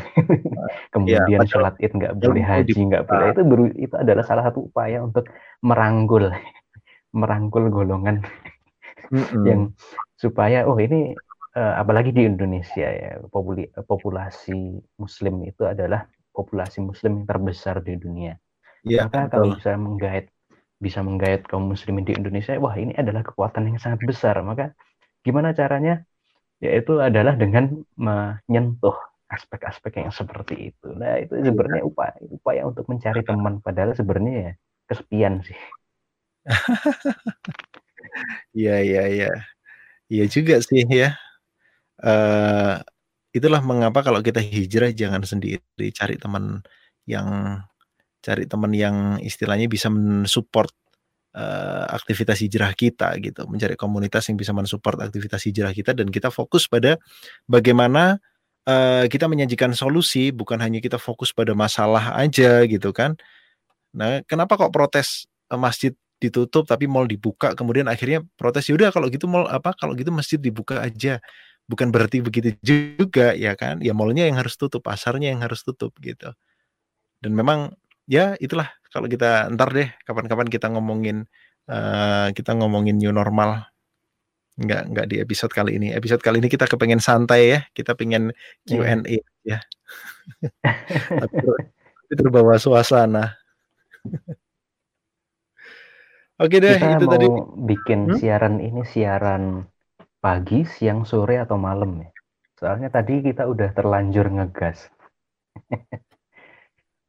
[0.92, 3.26] Kemudian yeah, sholat id nggak boleh, haji nggak boleh.
[3.30, 5.30] Itu beru, itu adalah salah satu upaya untuk
[5.62, 6.34] merangkul
[7.18, 8.26] merangkul golongan
[9.14, 9.44] mm -hmm.
[9.48, 9.60] yang
[10.18, 11.14] supaya oh ini
[11.54, 17.94] uh, apalagi di Indonesia ya populi, populasi Muslim itu adalah populasi Muslim yang terbesar di
[17.94, 18.34] dunia.
[18.82, 19.30] Ya, Maka betul.
[19.30, 20.26] kalau bisa menggait
[20.78, 24.38] bisa menggait kaum Muslimin di Indonesia, wah ini adalah kekuatan yang sangat besar.
[24.42, 24.74] Maka
[25.26, 26.02] gimana caranya?
[26.62, 28.94] Yaitu adalah dengan menyentuh
[29.30, 30.88] aspek-aspek yang seperti itu.
[30.94, 34.52] Nah itu sebenarnya upaya upaya untuk mencari teman, padahal sebenarnya ya
[34.90, 35.58] kesepian sih.
[38.56, 39.26] Iya iya iya.
[40.08, 41.12] Iya juga sih ya.
[42.00, 42.80] Uh,
[43.36, 45.60] itulah mengapa kalau kita hijrah jangan sendiri,
[45.92, 46.64] cari teman
[47.04, 47.60] yang
[48.24, 50.72] cari teman yang istilahnya bisa mensupport
[51.36, 56.32] uh, aktivitas hijrah kita gitu, mencari komunitas yang bisa mensupport aktivitas hijrah kita dan kita
[56.32, 56.96] fokus pada
[57.44, 58.16] bagaimana
[58.68, 63.16] uh, kita menyajikan solusi, bukan hanya kita fokus pada masalah aja gitu kan.
[63.96, 69.06] Nah, kenapa kok protes masjid ditutup tapi mall dibuka kemudian akhirnya protes ya udah kalau
[69.10, 71.22] gitu mall apa kalau gitu masjid dibuka aja.
[71.68, 73.78] Bukan berarti begitu juga ya kan?
[73.84, 76.32] Ya mallnya yang harus tutup pasarnya yang harus tutup gitu.
[77.20, 77.76] Dan memang
[78.08, 81.28] ya itulah kalau kita ntar deh kapan-kapan kita ngomongin
[81.68, 83.68] uh, kita ngomongin new normal.
[84.58, 85.92] Nggak nggak di episode kali ini.
[85.92, 88.32] Episode kali ini kita kepengen santai ya kita pengen
[88.64, 89.22] Q&A yeah.
[89.44, 89.58] ya
[92.08, 93.36] tapi terbawa suasana
[96.38, 97.26] Oke deh, Kita itu mau tadi.
[97.66, 98.18] bikin hmm?
[98.22, 99.66] siaran ini siaran
[100.22, 102.10] pagi, siang, sore atau malam ya.
[102.58, 104.86] Soalnya tadi kita udah terlanjur ngegas.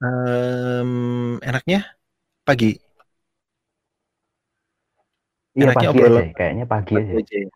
[0.06, 1.86] um, enaknya
[2.42, 2.82] pagi.
[5.54, 7.22] Iya Enaknya pagi obrolan aja, kayaknya pagi pagi aja.
[7.22, 7.50] aja ya?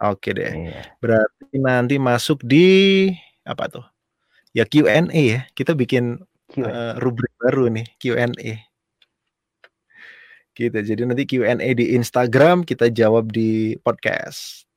[0.00, 0.50] Oke deh.
[0.50, 0.80] Iya.
[0.98, 2.66] Berarti nanti masuk di
[3.46, 3.86] apa tuh?
[4.50, 5.40] Ya Q&A ya.
[5.54, 6.18] Kita bikin
[6.50, 6.66] Q&A.
[6.66, 8.69] uh, rubrik baru nih, Q&A.
[10.60, 10.76] Gitu.
[10.76, 14.68] Jadi nanti Q&A di Instagram, kita jawab di podcast.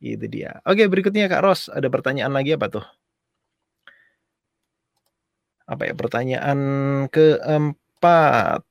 [0.00, 0.64] Itu dia.
[0.64, 2.80] Oke, berikutnya Kak Ros, ada pertanyaan lagi apa tuh?
[5.68, 5.92] Apa ya?
[5.92, 6.58] Pertanyaan
[7.12, 8.64] keempat.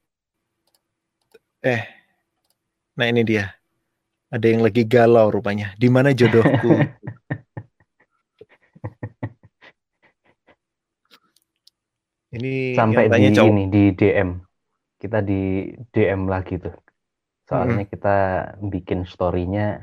[1.62, 1.86] Eh.
[2.98, 3.54] Nah, ini dia.
[4.34, 5.78] Ada yang lagi galau rupanya.
[5.78, 6.82] Di mana jodohku?
[12.42, 13.54] ini sampai di cowok.
[13.54, 14.47] ini di DM.
[15.02, 16.76] Kita di DM lagi tuh.
[17.50, 17.92] Soalnya Mm-mm.
[17.94, 18.16] kita
[18.74, 19.82] bikin story-nya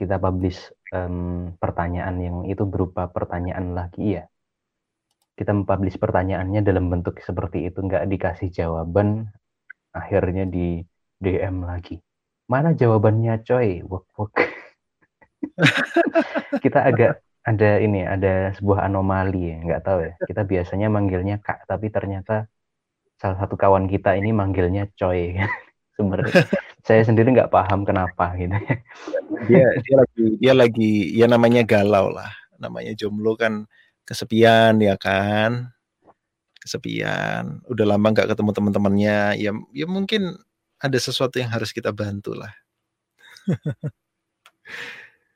[0.00, 0.58] kita publish
[0.94, 4.24] em, pertanyaan yang itu berupa pertanyaan lagi ya.
[5.38, 9.08] Kita mempublish pertanyaannya dalam bentuk seperti itu nggak dikasih jawaban
[9.94, 10.84] akhirnya di
[11.22, 11.96] DM lagi.
[12.52, 13.68] Mana jawabannya coy?
[13.90, 14.34] Wok wok.
[16.64, 17.10] kita agak
[17.42, 22.46] ada ini ada sebuah anomali ya nggak tahu ya kita biasanya manggilnya kak tapi ternyata
[23.22, 25.38] salah satu kawan kita ini manggilnya coy
[25.94, 26.42] sebenarnya
[26.82, 28.58] saya sendiri nggak paham kenapa gitu.
[29.46, 32.34] Dia dia lagi dia lagi ya namanya galau lah.
[32.58, 33.70] Namanya jomblo kan
[34.02, 35.70] kesepian ya kan?
[36.58, 37.62] Kesepian.
[37.70, 39.18] Udah lama nggak ketemu teman-temannya.
[39.38, 40.34] Ya ya mungkin
[40.82, 42.50] ada sesuatu yang harus kita bantu lah.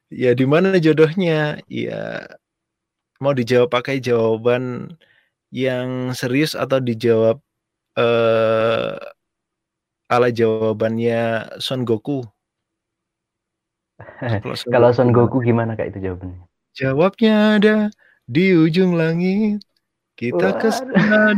[0.06, 1.58] Ya di mana jodohnya?
[1.66, 2.30] Ya
[3.18, 4.94] mau dijawab pakai jawaban
[5.50, 7.42] yang serius atau dijawab
[7.96, 8.92] eh
[10.06, 12.22] ala jawabannya Son Goku
[14.74, 15.72] kalau Son Goku gimana?
[15.72, 16.44] Kak itu jawabannya
[16.76, 17.76] Jawabnya ada
[18.28, 19.64] di ujung langit.
[20.16, 21.36] Kita ke sana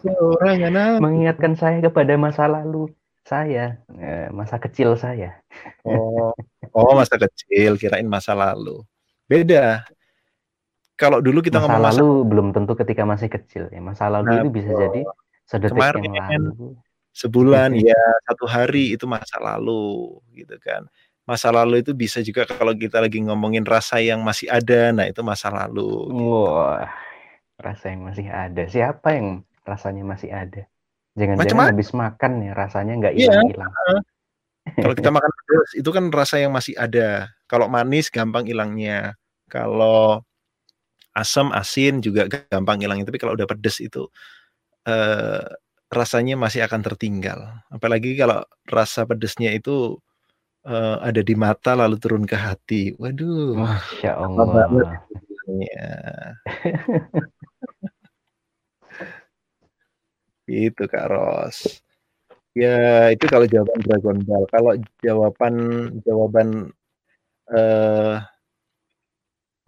[0.00, 1.00] seorang anak.
[1.00, 2.92] mengingatkan saya kepada masa lalu
[3.24, 5.40] saya eh, masa kecil saya
[5.84, 6.32] Oh,
[6.76, 8.84] oh masa kecil, kirain masa lalu.
[9.24, 9.84] Beda.
[11.00, 14.28] Kalau dulu kita masa ngomong masa lalu belum tentu ketika masih kecil ya masa lalu
[14.28, 14.80] Nah, itu bisa betul.
[14.84, 15.00] jadi
[15.44, 16.10] sedetik Kemarin.
[16.12, 16.74] yang lalu
[17.14, 20.82] sebulan ya satu hari itu masa lalu gitu kan.
[21.24, 25.24] Masa lalu itu bisa juga kalau kita lagi ngomongin rasa yang masih ada, nah itu
[25.24, 26.12] masa lalu.
[26.12, 26.84] Wah,
[27.56, 28.68] rasa yang masih ada.
[28.68, 30.68] Siapa yang rasanya masih ada?
[31.16, 33.30] Jangan-jangan habis makan ya rasanya nggak Iya.
[33.40, 33.72] hilang-hilang.
[34.74, 37.30] Kalau kita makan pedas itu kan rasa yang masih ada.
[37.48, 39.16] Kalau manis gampang hilangnya.
[39.48, 40.20] Kalau
[41.16, 43.08] asam asin juga gampang hilangnya.
[43.08, 44.10] Tapi kalau udah pedas itu
[44.88, 45.44] eh,
[45.92, 47.40] rasanya masih akan tertinggal.
[47.72, 49.98] Apalagi kalau rasa pedasnya itu
[50.66, 52.92] eh, ada di mata lalu turun ke hati.
[53.00, 53.56] Waduh.
[53.58, 55.02] Masya Allah.
[55.44, 55.92] Ya.
[60.44, 61.80] Itu Kak Ros.
[62.54, 64.44] Ya, itu kalau jawaban Dragon Ball.
[64.46, 64.72] Kalau
[65.02, 65.54] jawaban
[66.06, 66.48] jawaban
[67.50, 68.16] eh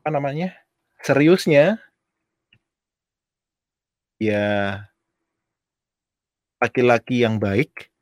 [0.05, 0.55] apa namanya?
[1.03, 1.83] Seriusnya
[4.23, 4.87] ya
[6.61, 7.93] laki-laki yang baik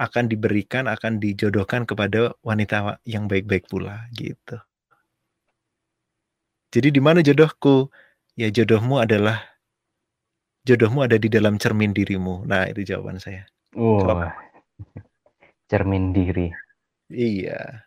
[0.00, 4.58] akan diberikan akan dijodohkan kepada wanita yang baik-baik pula gitu.
[6.72, 7.92] Jadi di mana jodohku?
[8.32, 9.44] Ya jodohmu adalah
[10.64, 12.48] jodohmu ada di dalam cermin dirimu.
[12.48, 13.44] Nah, itu jawaban saya.
[13.76, 14.32] Wah,
[15.70, 16.48] cermin diri.
[17.12, 17.84] Iya.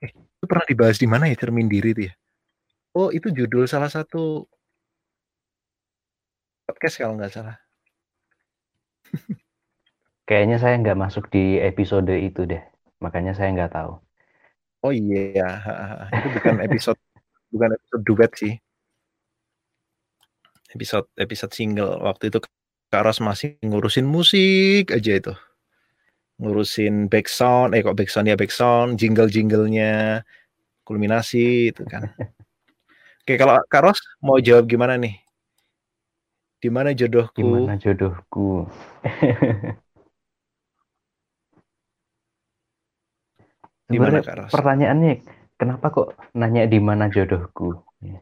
[0.00, 2.14] Eh, itu pernah dibahas di mana ya cermin diri itu ya?
[2.96, 4.48] Oh, itu judul salah satu
[6.64, 7.56] podcast kalau nggak salah.
[10.22, 12.62] Kayaknya saya nggak masuk di episode itu deh.
[13.02, 13.98] Makanya saya nggak tahu.
[14.82, 15.62] Oh iya,
[16.14, 16.98] itu bukan episode
[17.50, 18.54] bukan episode duet sih.
[20.72, 22.38] Episode episode single waktu itu
[22.90, 25.34] Kak Ros masih ngurusin musik aja itu.
[26.42, 30.26] Ngurusin background, eh kok background ya background, jingle-jinglenya,
[30.82, 32.10] kulminasi itu kan.
[33.22, 35.14] Oke, kalau Kak Ros mau jawab gimana nih?
[36.62, 37.38] Di mana jodohku?
[37.78, 38.66] Jodohku?
[39.02, 39.78] Di mana
[43.92, 44.50] Sebenarnya Kak Ros?
[44.50, 45.12] pertanyaannya
[45.60, 47.76] kenapa kok nanya di mana jodohku?
[48.00, 48.18] Ya.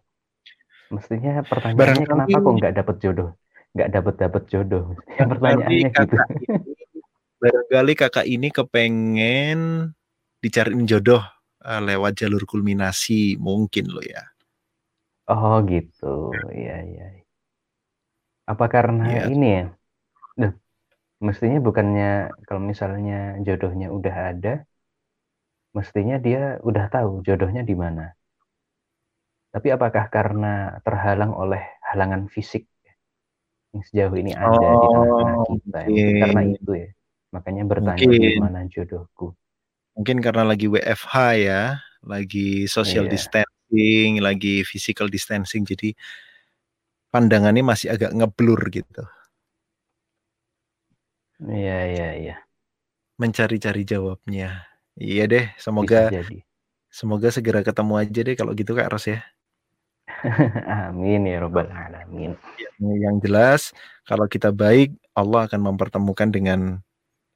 [0.91, 3.31] Mestinya pertanyaannya Barangkali- kenapa kok nggak dapet jodoh?
[3.71, 4.85] Nggak dapet dapet jodoh.
[5.31, 6.17] Pertanyaannya Barangkali gitu.
[6.19, 6.75] ini,
[7.41, 9.61] barangkali kakak ini kepengen
[10.43, 11.23] dicariin jodoh
[11.63, 14.27] eh, lewat jalur kulminasi mungkin lo ya.
[15.31, 17.07] Oh gitu, iya iya.
[18.51, 19.25] Apa karena Iya.
[19.31, 19.65] ini ya?
[20.35, 20.53] Duh,
[21.23, 24.67] mestinya bukannya kalau misalnya jodohnya udah ada,
[25.77, 28.05] mestinya dia udah tahu jodohnya di mana.
[29.55, 32.71] Tapi apakah karena terhalang oleh halangan fisik
[33.75, 35.79] yang sejauh ini ada di tengah-tengah Oh, kita?
[35.87, 36.89] Ya, Mungkin karena itu ya.
[37.35, 39.27] Makanya bertanya di mana jodohku.
[39.99, 41.63] Mungkin karena lagi WFH ya,
[42.07, 43.15] lagi social Iya.
[43.15, 45.95] distancing, lagi physical distancing, jadi
[47.11, 49.03] pandangannya masih agak ngeblur gitu.
[51.41, 52.35] Iya iya iya.
[53.21, 54.70] Mencari-cari jawabnya.
[55.01, 56.45] Iya deh, semoga jadi.
[56.93, 59.25] semoga segera ketemu aja deh kalau gitu Kak Ros ya.
[60.93, 62.37] Amin ya rabbal alamin.
[62.61, 63.73] Yang, yang jelas
[64.05, 66.85] kalau kita baik, Allah akan mempertemukan dengan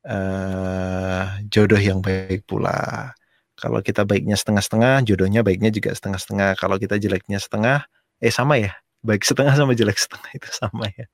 [0.05, 3.17] uh, jodoh yang baik pula.
[3.57, 6.59] Kalau kita baiknya setengah-setengah, jodohnya baiknya juga setengah-setengah.
[6.61, 7.87] Kalau kita jeleknya setengah,
[8.21, 11.07] eh sama ya, baik setengah sama jelek setengah itu sama ya.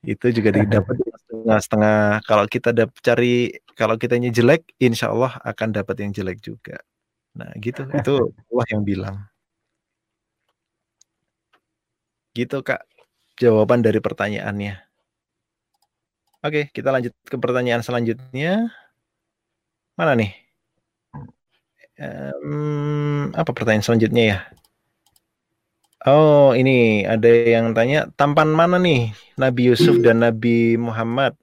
[0.00, 0.96] Itu juga didapat
[1.28, 2.24] setengah-setengah.
[2.24, 6.80] Kalau kita dapat cari, kalau kitanya jelek, insya Allah akan dapat yang jelek juga.
[7.36, 8.14] Nah gitu, itu
[8.52, 9.16] Allah yang bilang.
[12.32, 12.86] Gitu kak,
[13.36, 14.78] jawaban dari pertanyaannya.
[16.40, 18.72] Oke, kita lanjut ke pertanyaan selanjutnya.
[19.92, 20.32] Mana nih?
[22.00, 24.38] Um, apa pertanyaan selanjutnya ya?
[26.08, 31.36] Oh, ini ada yang tanya tampan mana nih Nabi Yusuf dan Nabi Muhammad?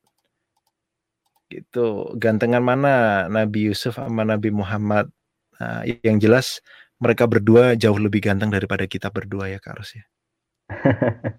[1.45, 5.14] Gitu, gantengan mana Nabi Yusuf sama Nabi Muhammad?
[5.62, 6.66] Nah, yang jelas
[6.97, 10.05] mereka berdua jauh lebih ganteng daripada kita berdua ya Kak Ros ya.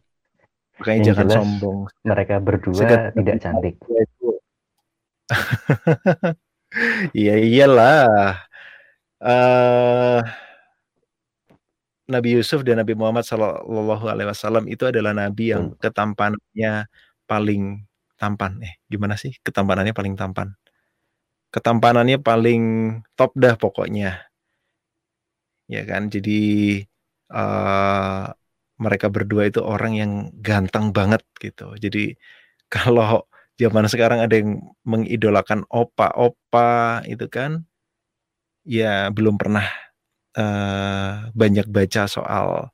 [0.79, 1.79] Makanya jangan jelas, sombong.
[2.07, 3.75] Mereka berdua Segat tidak cantik.
[7.17, 8.45] Iya iyalah.
[9.17, 10.21] Uh,
[12.09, 16.89] Nabi Yusuf dan Nabi Muhammad Shallallahu Alaihi Wasallam itu adalah nabi yang ketampanannya
[17.29, 17.85] paling
[18.17, 18.65] tampan.
[18.65, 20.57] Eh, gimana sih ketampanannya paling tampan?
[21.53, 22.63] Ketampanannya paling
[23.13, 24.25] top dah pokoknya.
[25.69, 26.41] Ya kan, jadi
[27.29, 28.33] uh,
[28.81, 31.77] mereka berdua itu orang yang ganteng banget gitu.
[31.77, 32.17] Jadi
[32.75, 33.29] kalau
[33.61, 37.69] zaman sekarang ada yang mengidolakan opa-opa itu kan
[38.65, 39.67] ya belum pernah
[40.37, 42.69] uh, banyak baca soal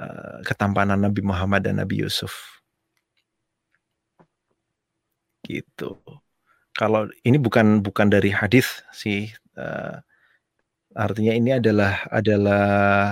[0.00, 2.62] uh, ketampanan Nabi Muhammad dan Nabi Yusuf.
[5.44, 5.98] Gitu.
[6.76, 10.00] Kalau ini bukan bukan dari hadis sih uh,
[10.96, 12.64] Artinya ini adalah adalah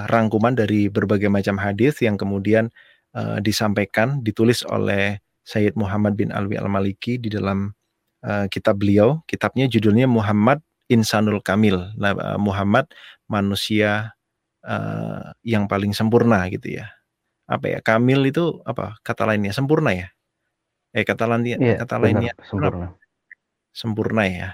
[0.08, 2.72] rangkuman dari berbagai macam hadis yang kemudian
[3.12, 7.76] uh, disampaikan, ditulis oleh Sayyid Muhammad bin Alwi Al-Maliki di dalam
[8.24, 9.20] uh, kitab beliau.
[9.28, 11.76] Kitabnya judulnya Muhammad Insanul Kamil.
[12.00, 12.88] Nah, uh, Muhammad
[13.28, 14.14] manusia
[14.64, 16.90] uh, yang paling sempurna gitu ya.
[17.44, 17.78] Apa ya?
[17.84, 18.96] Kamil itu apa?
[19.04, 20.08] Kata lainnya sempurna ya?
[20.94, 22.86] Eh kata lainnya yeah, kata lainnya sempurna.
[23.74, 24.48] Sempurna ya.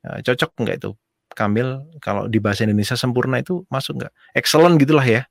[0.00, 0.90] Uh, cocok enggak itu
[1.30, 4.12] Kamil kalau di bahasa Indonesia sempurna itu masuk nggak?
[4.34, 5.22] Excellent gitulah ya.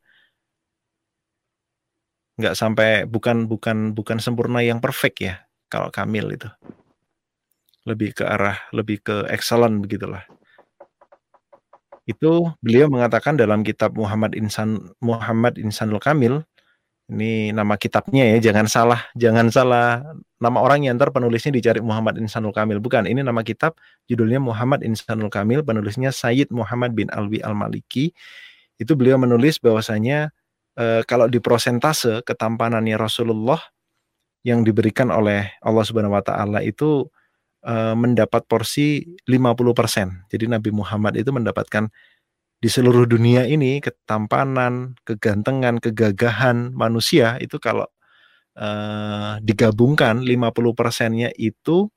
[2.40, 6.48] Nggak sampai bukan bukan bukan sempurna yang perfect ya kalau Kamil itu.
[7.84, 10.24] Lebih ke arah lebih ke excellent begitulah.
[12.10, 16.42] Itu beliau mengatakan dalam kitab Muhammad Insan Muhammad Insanul Kamil
[17.10, 20.06] ini nama kitabnya ya, jangan salah, jangan salah
[20.38, 22.78] nama orang yang ntar penulisnya dicari Muhammad Insanul Kamil.
[22.78, 28.14] Bukan, ini nama kitab judulnya Muhammad Insanul Kamil, penulisnya Sayyid Muhammad bin Alwi Al-Maliki.
[28.78, 30.30] Itu beliau menulis bahwasanya
[30.78, 33.58] e, kalau di prosentase ketampanannya Rasulullah
[34.46, 37.10] yang diberikan oleh Allah Subhanahu wa taala itu
[37.64, 40.30] e, mendapat porsi 50%.
[40.32, 41.88] Jadi Nabi Muhammad itu mendapatkan
[42.60, 47.88] di seluruh dunia ini ketampanan, kegantengan, kegagahan manusia itu kalau
[48.60, 51.88] uh, digabungkan 50 persennya itu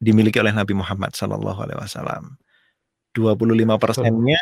[0.00, 2.40] dimiliki oleh Nabi Muhammad Sallallahu Alaihi Wasallam.
[3.12, 3.44] 25
[3.76, 4.40] persennya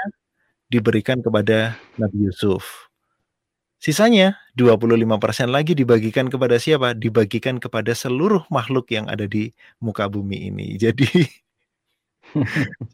[0.70, 2.89] diberikan kepada Nabi Yusuf.
[3.80, 6.92] Sisanya 25 persen lagi dibagikan kepada siapa?
[6.92, 9.50] Dibagikan kepada seluruh makhluk yang ada di
[9.80, 10.76] muka bumi ini.
[10.84, 11.08] Jadi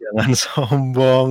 [0.01, 1.30] Jangan sombong,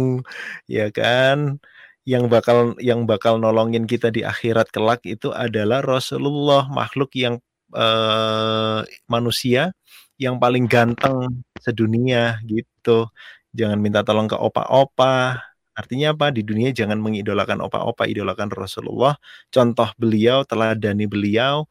[0.70, 1.60] ya kan?
[2.06, 7.41] Yang bakal yang bakal nolongin kita di akhirat kelak itu adalah Rasulullah, makhluk yang
[7.74, 9.74] eh, manusia
[10.22, 13.10] yang paling ganteng sedunia gitu.
[13.58, 15.39] Jangan minta tolong ke opa-opa.
[15.76, 16.32] Artinya apa?
[16.32, 19.20] Di dunia jangan mengidolakan opa-opa, idolakan Rasulullah.
[19.52, 21.68] Contoh beliau, teladani beliau.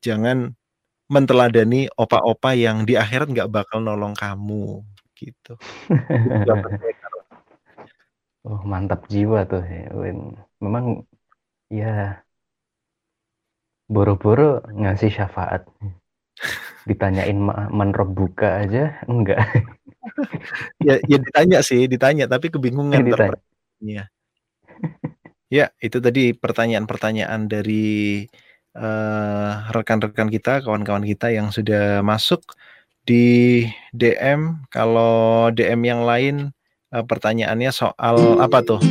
[0.00, 0.56] Jangan
[1.12, 4.80] menteladani opa-opa yang di akhirat nggak bakal nolong kamu
[5.12, 5.54] gitu.
[8.48, 9.92] oh mantap jiwa tuh ya.
[10.58, 11.04] Memang
[11.68, 12.24] ya
[13.92, 15.68] boro-boro ngasih syafaat.
[16.88, 17.38] Ditanyain
[17.68, 19.38] man buka aja enggak.
[20.86, 23.02] ya, ya ditanya sih, ditanya tapi kebingungan
[23.82, 24.04] ya,
[25.50, 28.26] ya, itu tadi pertanyaan-pertanyaan dari
[28.72, 32.42] rekan-rekan uh, rekan -rekan kita, kawan-kawan kita yang sudah masuk
[33.02, 36.54] di DM kalau DM yang lain
[36.94, 38.82] uh, pertanyaannya soal apa tuh?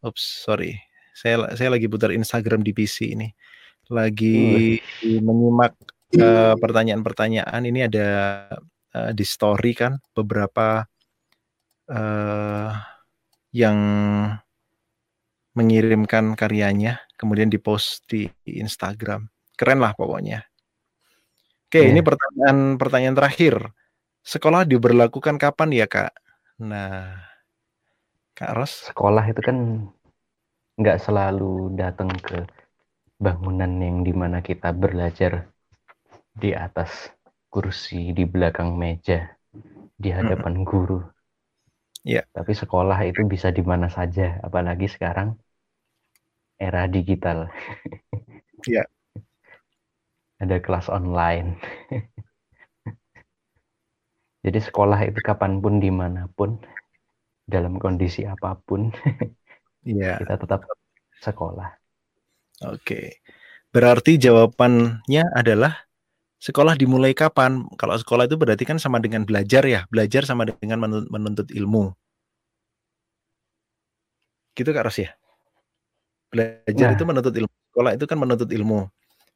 [0.00, 0.80] Ups, sorry.
[1.12, 3.28] Saya saya lagi putar Instagram di PC ini.
[3.90, 5.74] Lagi menyimak
[6.16, 7.60] uh, pertanyaan-pertanyaan.
[7.66, 8.06] Ini ada
[8.98, 10.82] uh, di story kan beberapa
[11.86, 12.70] uh,
[13.54, 13.78] yang
[15.54, 19.30] mengirimkan karyanya kemudian dipost di Instagram.
[19.58, 20.46] Keren lah pokoknya.
[21.68, 21.90] Oke, yeah.
[21.90, 23.54] ini pertanyaan-pertanyaan terakhir.
[24.22, 26.14] Sekolah diberlakukan kapan ya, Kak?
[26.62, 27.12] Nah,
[28.32, 28.88] Kak Ros?
[28.88, 29.84] Sekolah itu kan
[30.78, 32.46] nggak selalu datang ke
[33.18, 35.50] bangunan yang di mana kita belajar
[36.38, 37.10] di atas
[37.48, 39.28] kursi, di belakang meja,
[39.96, 40.66] di hadapan hmm.
[40.68, 41.00] guru.
[42.04, 42.24] Yeah.
[42.32, 45.36] Tapi sekolah itu bisa di mana saja, apalagi sekarang
[46.60, 47.48] era digital.
[48.66, 48.82] Iya.
[48.82, 48.88] yeah
[50.38, 51.58] ada kelas online.
[54.46, 56.62] Jadi sekolah itu kapan pun, di mana pun,
[57.44, 58.94] dalam kondisi apa pun,
[59.84, 60.16] yeah.
[60.22, 60.62] kita tetap
[61.18, 61.74] sekolah.
[62.70, 63.22] Oke,
[63.74, 65.87] berarti jawabannya adalah
[66.38, 67.66] sekolah dimulai kapan?
[67.78, 71.94] Kalau sekolah itu berarti kan sama dengan belajar ya, belajar sama dengan menuntut ilmu.
[74.54, 75.14] Gitu Kak Ros ya?
[76.34, 76.94] Belajar nah.
[76.98, 78.80] itu menuntut ilmu, sekolah itu kan menuntut ilmu.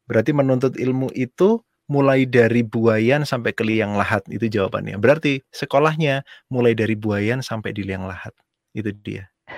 [0.07, 4.98] Berarti menuntut ilmu itu mulai dari buayan sampai ke liang lahat itu jawabannya.
[4.98, 8.32] Berarti sekolahnya mulai dari buayan sampai di liang lahat.
[8.72, 9.28] Itu dia.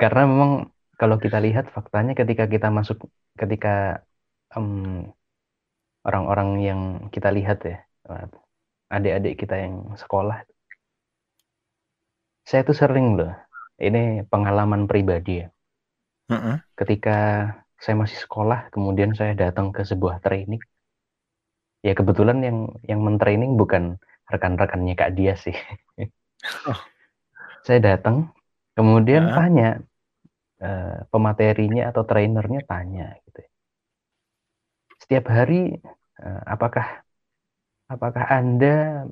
[0.00, 4.04] Karena memang kalau kita lihat faktanya ketika kita masuk ketika
[4.56, 5.12] um,
[6.06, 6.80] orang-orang yang
[7.10, 7.82] kita lihat ya
[8.86, 10.46] adik-adik kita yang sekolah
[12.46, 13.34] saya tuh sering loh
[13.82, 15.50] ini pengalaman pribadi ya
[16.30, 16.56] uh -uh.
[16.78, 17.50] ketika
[17.80, 20.60] saya masih sekolah, kemudian saya datang ke sebuah training.
[21.84, 25.54] Ya kebetulan yang yang mentraining bukan rekan-rekannya Kak Dia sih.
[26.66, 26.78] Oh.
[27.66, 28.30] saya datang,
[28.78, 29.34] kemudian ya.
[29.34, 29.68] tanya
[30.62, 33.42] uh, pematerinya atau trainernya tanya gitu.
[33.42, 33.50] Ya.
[35.06, 35.78] Setiap hari
[36.18, 37.06] uh, apakah
[37.86, 39.06] apakah Anda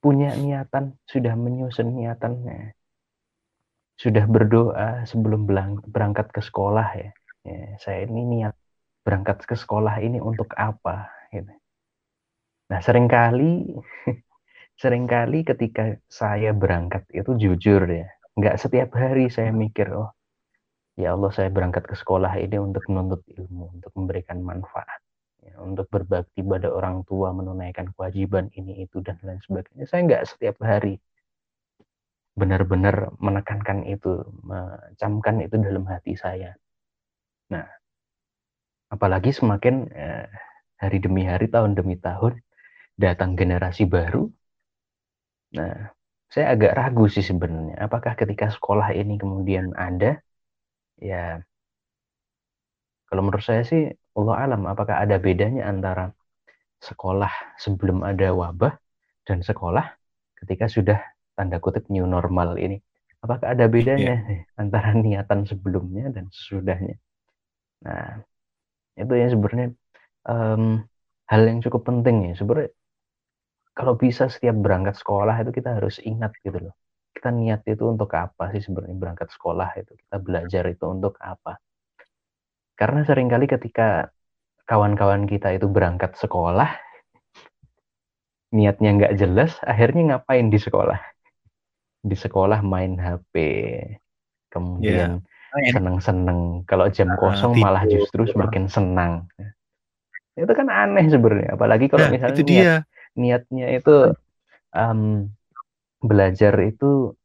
[0.00, 2.72] punya niatan, sudah menyusun niatannya,
[4.00, 5.44] sudah berdoa sebelum
[5.92, 7.12] berangkat ke sekolah ya?
[7.44, 8.56] ya, saya ini niat
[9.04, 11.52] berangkat ke sekolah ini untuk apa gitu.
[12.72, 13.68] Nah sering kali
[14.80, 20.10] sering kali ketika saya berangkat itu jujur ya nggak setiap hari saya mikir oh
[20.94, 25.00] ya Allah saya berangkat ke sekolah ini untuk menuntut ilmu untuk memberikan manfaat
[25.42, 30.24] ya, untuk berbakti pada orang tua menunaikan kewajiban ini itu dan lain sebagainya saya nggak
[30.30, 30.98] setiap hari
[32.34, 36.58] benar-benar menekankan itu mencamkan itu dalam hati saya
[37.52, 37.66] Nah,
[38.88, 40.26] apalagi semakin eh,
[40.80, 42.40] hari demi hari, tahun demi tahun
[42.96, 44.30] datang generasi baru.
[45.54, 45.92] Nah,
[46.32, 47.76] saya agak ragu sih sebenarnya.
[47.84, 50.23] Apakah ketika sekolah ini kemudian ada,
[51.04, 51.44] ya
[53.14, 54.66] kalau menurut saya sih Allah alam.
[54.66, 56.10] Apakah ada bedanya antara
[56.82, 57.30] sekolah
[57.62, 58.74] sebelum ada wabah
[59.22, 59.86] dan sekolah
[60.42, 60.98] ketika sudah
[61.38, 62.82] tanda kutip new normal ini?
[63.22, 64.42] Apakah ada bedanya yeah.
[64.62, 66.98] antara niatan sebelumnya dan sesudahnya?
[67.86, 68.18] Nah,
[68.98, 69.68] itu yang sebenarnya
[70.26, 70.82] um,
[71.30, 72.32] hal yang cukup penting ya.
[72.34, 72.74] Sebenarnya
[73.78, 76.74] kalau bisa setiap berangkat sekolah itu kita harus ingat gitu loh.
[77.14, 79.94] Kita niat itu untuk apa sih sebenarnya berangkat sekolah itu?
[79.94, 81.62] Kita belajar itu untuk apa?
[82.74, 84.10] Karena sering kali ketika
[84.66, 86.74] kawan-kawan kita itu berangkat sekolah,
[88.50, 90.98] niatnya nggak jelas, akhirnya ngapain di sekolah?
[92.02, 93.34] Di sekolah main HP,
[94.50, 99.30] kemudian yeah seneng-seneng kalau jam ah, kosong malah justru semakin senang
[100.34, 102.62] itu kan aneh sebenarnya apalagi kalau nah, misalnya itu dia.
[103.14, 103.96] Niat, niatnya itu
[104.74, 105.30] um,
[106.04, 107.16] belajar itu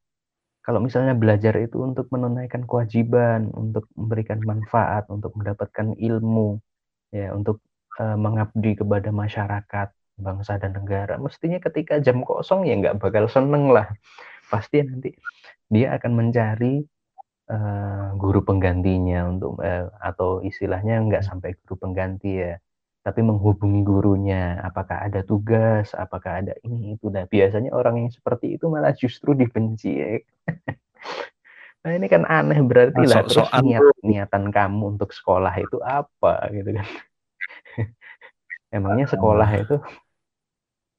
[0.63, 6.63] kalau misalnya belajar itu untuk menunaikan kewajiban untuk memberikan manfaat untuk mendapatkan ilmu
[7.11, 7.59] ya untuk
[7.99, 9.88] uh, mengabdi kepada masyarakat
[10.19, 13.88] bangsa dan negara mestinya ketika jam kosong ya nggak bakal seneng lah
[14.51, 15.15] pasti nanti
[15.67, 16.84] dia akan mencari
[17.49, 21.30] uh, guru penggantinya untuk uh, atau istilahnya nggak hmm.
[21.30, 22.53] sampai guru pengganti ya
[23.00, 28.60] tapi menghubungi gurunya apakah ada tugas apakah ada ini itu nah biasanya orang yang seperti
[28.60, 30.20] itu malah justru dibenci ya
[31.88, 35.80] nah ini kan aneh berarti nah, lah so, terus niat niatan kamu untuk sekolah itu
[35.80, 36.88] apa gitu kan
[38.76, 39.80] emangnya sekolah itu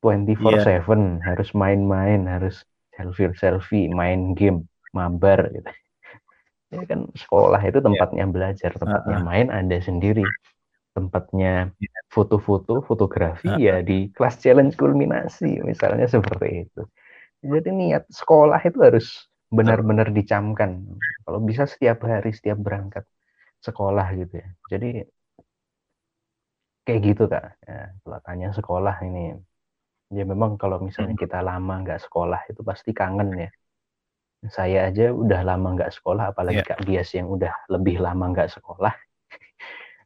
[0.00, 1.20] 24/7 yeah.
[1.20, 2.64] harus main-main harus
[2.96, 4.64] selfie selfie main game
[4.96, 5.68] mabar gitu
[6.70, 7.84] ya kan sekolah itu iya.
[7.84, 8.32] tempatnya yeah.
[8.32, 9.28] belajar tempatnya uh -huh.
[9.28, 10.24] main ada sendiri
[10.96, 11.98] tempatnya Iya.
[12.10, 13.60] foto-foto, fotografi, Heeh.
[13.68, 16.82] ya di kelas challenge kulminasi, misalnya seperti itu.
[17.42, 19.06] Jadi niat sekolah itu harus
[19.50, 20.70] benar-benar dicamkan.
[21.26, 23.04] Kalau bisa setiap hari, setiap berangkat
[23.62, 24.48] sekolah gitu ya.
[24.72, 24.88] Jadi
[26.86, 29.36] kayak gitu Kak, ya kalau tanya sekolah ini,
[30.16, 31.22] ya memang kalau misalnya Mhm.
[31.22, 33.50] kita lama nggak sekolah itu pasti kangen ya.
[34.48, 36.68] Saya aja udah lama nggak sekolah, apalagi Iya.
[36.72, 38.92] Kak Dias yang udah lebih lama nggak sekolah.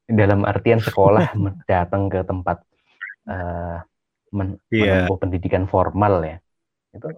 [0.05, 1.33] Dalam artian sekolah
[1.71, 2.61] datang ke tempat,
[3.29, 3.79] eee,
[4.37, 5.09] men Iya.
[5.09, 6.37] menempuh pendidikan formal ya,
[6.97, 7.09] itu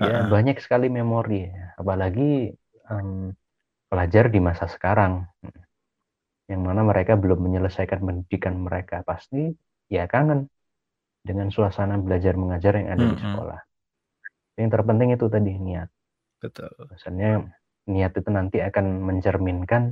[0.00, 0.26] ya Heeh.
[0.26, 2.52] banyak sekali memori ya, apalagi,
[2.90, 3.32] mmm,
[3.90, 5.24] pelajar di masa sekarang,
[6.50, 9.50] yang mana mereka belum menyelesaikan pendidikan mereka, pasti
[9.90, 10.46] ya kangen
[11.24, 13.18] dengan suasana belajar mengajar yang ada di Mhm.
[13.18, 13.60] sekolah.
[14.58, 15.88] Yang terpenting itu tadi niat.
[16.42, 16.88] Betul.
[17.86, 19.82] Niat itu nanti akan mencerminkan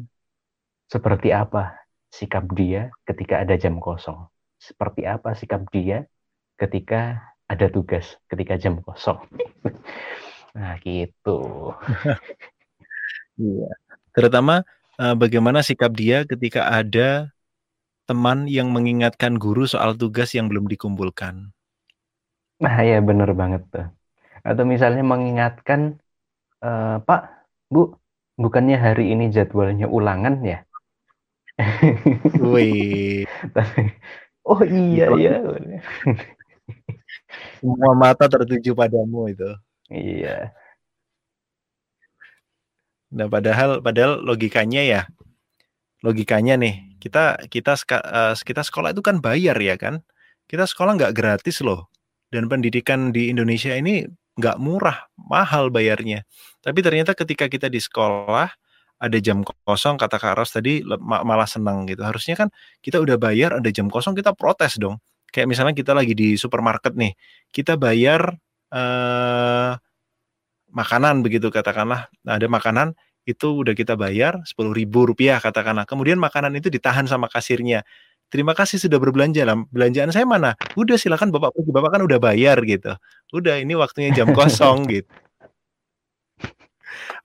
[0.89, 1.79] seperti apa
[2.13, 4.29] sikap dia ketika ada jam kosong,
[4.61, 6.07] seperti apa sikap dia
[6.61, 9.21] ketika ada tugas, ketika jam kosong.
[10.55, 11.39] Nah gitu.
[13.35, 13.67] Iya,
[14.15, 14.63] terutama,
[14.95, 17.35] eee, bagaimana sikap dia ketika ada
[18.07, 21.51] teman yang mengingatkan guru soal tugas yang belum dikumpulkan.
[22.63, 23.87] Nah iya bener banget tuh.
[24.47, 25.99] Atau misalnya mengingatkan,
[26.63, 27.23] eee, "Pak,
[27.75, 27.99] Bu,
[28.39, 30.63] bukannya hari ini jadwalnya ulangan ya?"
[32.53, 33.23] Wih.
[33.55, 33.81] Tapi,
[34.49, 35.35] "Oh iya Itu ya."
[37.61, 39.51] Semua mata tertuju padamu itu.
[39.93, 40.55] Iya.
[43.13, 45.01] Nah padahal padahal logikanya ya,
[46.05, 50.03] logikanya nih, kita kita eee, kita sekolah itu kan bayar ya kan,
[50.51, 51.91] kita sekolah nggak gratis loh,
[52.35, 54.07] dan pendidikan di Indonesia ini
[54.41, 56.25] nggak murah, mahal bayarnya.
[56.65, 58.51] Tapi ternyata ketika kita di sekolah,
[59.05, 62.49] ada jam kosong kata Kak Ros tadi malah senang gitu, harusnya kan
[62.81, 64.97] kita udah bayar ada jam kosong kita protes dong.
[65.35, 67.13] Kayak misalnya kita lagi di supermarket nih,
[67.53, 68.33] kita bayar,
[68.73, 69.73] eee,
[70.75, 72.95] makanan begitu katakanlah, nah ada makanan,
[73.29, 77.83] itu udah kita bayar Rp10.000 katakanlah, kemudian makanan itu ditahan sama kasirnya,
[78.33, 80.55] "Terima kasih sudah berbelanja." Lah belanjaan saya mana?
[80.77, 82.93] "Udah silakan Bapak pergi, Bapak kan udah bayar," gitu.
[83.35, 85.09] "Udah ini waktunya jam kosong," gitu.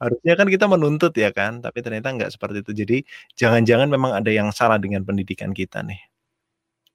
[0.02, 2.72] Harusnya kan kita menuntut ya kan, tapi ternyata nggak seperti itu.
[2.86, 2.98] Jadi
[3.40, 6.00] jangan-jangan memang ada yang salah dengan pendidikan kita nih.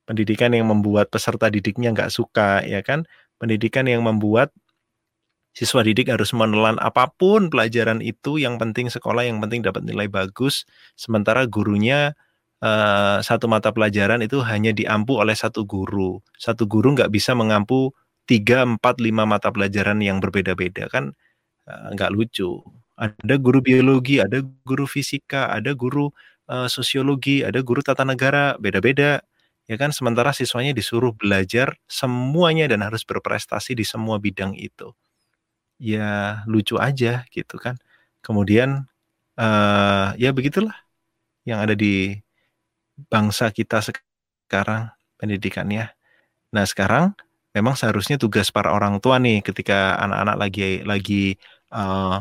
[0.09, 3.05] Pendidikan yang membuat peserta didiknya nggak suka ya kan,
[3.41, 4.53] pendidikan yang membuat
[5.55, 10.11] siswa didik harus menelan apa pun pelajaran itu, yang penting sekolah, yang penting dapat nilai
[10.11, 10.67] bagus,
[10.99, 12.11] sementara gurunya,
[12.59, 16.19] eee, 1 mata pelajaran itu hanya diampu oleh 1 guru.
[16.39, 17.95] 1 guru nggak bisa mengampu
[18.27, 21.15] 3, 4, 5 mata pelajaran yang berbeda-beda kan,
[21.69, 22.61] eee, nggak lucu.
[22.99, 26.11] Ada guru biologi, ada guru fisika, ada guru,
[26.51, 29.21] eee, sosiologi, ada guru tata negara, beda-beda,
[29.71, 29.91] ya kan.
[29.95, 34.93] Sementara siswanya disuruh belajar semuanya dan harus berprestasi di semua bidang itu.
[35.83, 37.77] Ya lucu aja gitu kan.
[38.25, 38.87] Kemudian,
[39.41, 40.75] eee, ya begitulah
[41.49, 42.19] yang ada di
[43.13, 44.91] bangsa kita sekarang
[45.21, 45.91] pendidikannya.
[46.55, 47.15] Nah sekarang
[47.57, 51.25] memang seharusnya tugas para orang tua nih ketika anak-anak lagi lagi,
[51.75, 52.17] eee,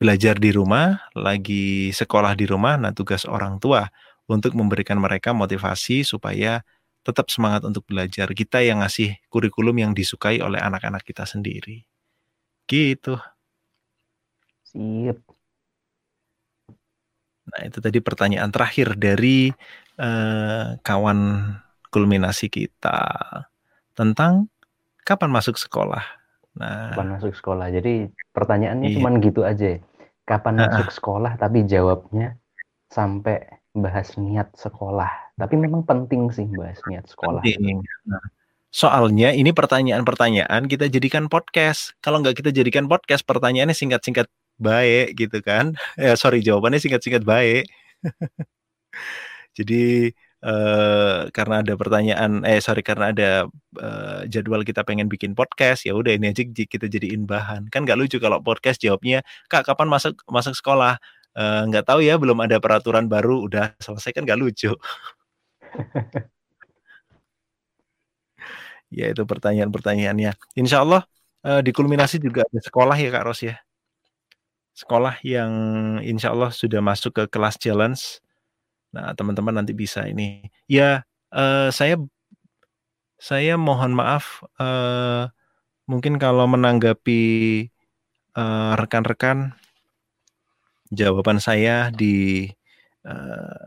[0.00, 3.88] belajar di rumah, lagi sekolah di rumah, nah tugas orang tua
[4.30, 6.62] untuk memberikan mereka motivasi supaya
[7.06, 11.86] tetap semangat untuk belajar, kita yang ngasih kurikulum yang disukai oleh anak-anak kita sendiri.
[12.70, 13.16] Gitu.
[14.74, 15.22] Sip.
[17.50, 19.50] Nah itu tadi pertanyaan terakhir dari,
[20.00, 21.20] eee, kawan
[21.94, 22.98] kulminasi kita,
[23.98, 24.48] tentang
[25.06, 26.04] kapan masuk sekolah.
[26.56, 27.66] Kapan Nah masuk sekolah.
[27.68, 28.96] Jadi pertanyaannya Iya.
[28.96, 29.78] cuman gitu aja ya,
[30.24, 30.68] kapan Heeh.
[30.72, 32.40] masuk sekolah, tapi jawabnya
[32.88, 33.44] sampai
[33.76, 35.36] bahas niat sekolah.
[35.36, 37.44] Tapi memang penting sih bahas niat sekolah.
[37.44, 37.84] Penting.
[38.08, 38.24] Nah,
[38.72, 44.26] soalnya ini pertanyaan-pertanyaan kita jadikan podcast, kalau nggak kita jadikan podcast, pertanyaannya singkat-singkat
[44.56, 47.68] bae gitu kan, eh sorry jawabannya singkat-singkat bae.
[49.56, 50.12] Jadi,
[50.44, 53.30] eee, karena ada pertanyaan eh sorry karena ada,
[53.80, 57.68] eee, jadwal kita pengen bikin podcast, ya udah ini aja kita jadiin bahan.
[57.72, 59.22] Kan nggak lucu kalau podcast jawabnya,
[59.52, 60.98] "Kak kapan masuk masuk sekolah?"
[61.36, 64.72] Eee, "Nggak tahu ya belum ada peraturan baru," udah selesai kan nggak lucu.
[68.94, 70.30] Ya itu pertanyaan-pertanyaannya.
[70.54, 71.02] Insyaallah,
[71.46, 73.58] eee, di kulminasi juga ada sekolah ya Kak Ros ya?
[74.76, 75.52] Sekolah yang
[76.04, 78.20] insyaallah sudah masuk ke kelas challenge.
[78.94, 80.46] Nah teman-teman nanti bisa ini.
[80.70, 81.02] Ya,
[81.34, 81.96] eee, saya
[83.16, 85.32] saya mohon maaf, eee,
[85.88, 87.22] mungkin kalau menanggapi,
[88.36, 89.56] eee, rekan-rekan
[90.94, 92.46] jawaban saya di,
[93.06, 93.58] eee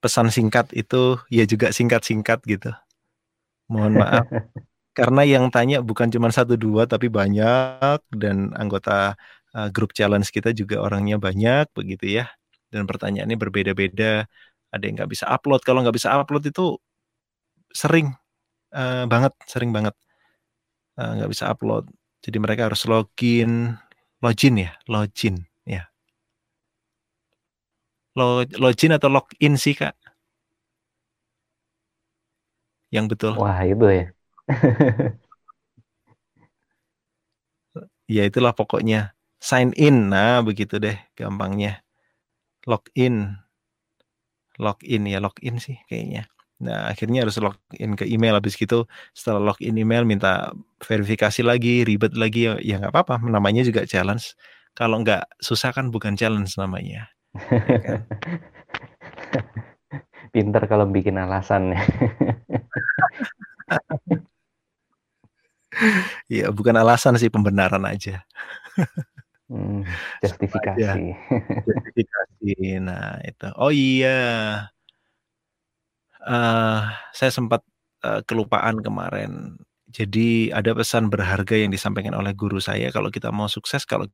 [0.00, 2.72] pesan singkat itu ya juga singkat-singkat gitu.
[3.68, 4.26] Mohon maaf.
[4.98, 9.14] Karena yang tanya bukan cuma satu dua tapi banyak dan anggota
[9.54, 12.26] uh, grup challenge kita juga orangnya banyak begitu ya
[12.70, 14.24] dan pertanyaannya berbeda-beda.
[14.70, 15.60] Ada yang nggak bisa upload.
[15.66, 16.78] Kalau nggak bisa upload itu
[17.70, 18.14] sering
[18.74, 19.94] uh, banget sering banget
[20.94, 21.90] nggak uh, bisa upload.
[22.22, 23.74] Jadi mereka harus login
[24.20, 25.90] login ya login ya.
[28.58, 29.98] Login atau login sih kak?
[32.90, 33.32] Yang betul.
[33.38, 34.06] Wah itu ya.
[38.10, 39.14] Ya itulah pokoknya.
[39.38, 40.10] Sign in.
[40.10, 41.78] Nah begitu deh gampangnya
[42.66, 43.36] login.
[44.60, 46.28] Login ya login sih kayaknya.
[46.60, 48.36] Nah akhirnya harus login ke email.
[48.36, 48.84] Habis gitu
[49.16, 50.52] setelah login email minta
[50.84, 53.22] verifikasi lagi ribet lagi ya nggak apa-apa.
[53.24, 54.36] Namanya juga challenge.
[54.76, 57.08] Kalau nggak susah kan bukan challenge namanya.
[57.64, 58.00] Ya kan?
[60.34, 61.82] pinter kalau bikin alasan ya.
[66.30, 68.22] Iya, bukan alasan sih pembenaran aja.
[69.50, 69.82] Hmm,
[70.22, 71.10] justifikasi.
[71.66, 72.54] justifikasi.
[72.78, 73.48] Nah, itu.
[73.58, 74.18] Oh iya.
[76.22, 77.66] Uh, saya sempat
[78.06, 79.58] uh, kelupaan kemarin.
[79.90, 84.06] Jadi ada pesan berharga yang disampaikan oleh guru saya kalau kita mau sukses, kalau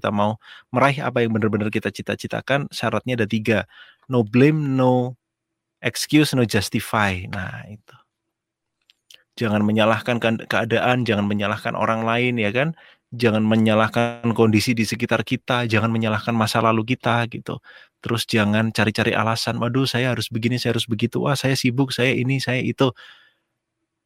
[0.00, 0.40] kita mau
[0.72, 3.68] meraih apa yang benar-benar kita cita-citakan, syaratnya ada tiga.
[4.08, 5.20] No blame, no
[5.84, 7.20] excuse, no justify.
[7.28, 7.96] Nah, itu
[9.36, 12.76] jangan menyalahkan keadaan, jangan menyalahkan orang lain ya kan,
[13.14, 17.58] jangan menyalahkan kondisi di sekitar kita, jangan menyalahkan masa lalu kita gitu.
[18.00, 22.14] Terus jangan cari-cari alasan, waduh saya harus begini, saya harus begitu, wah saya sibuk, saya
[22.16, 22.90] ini, saya itu.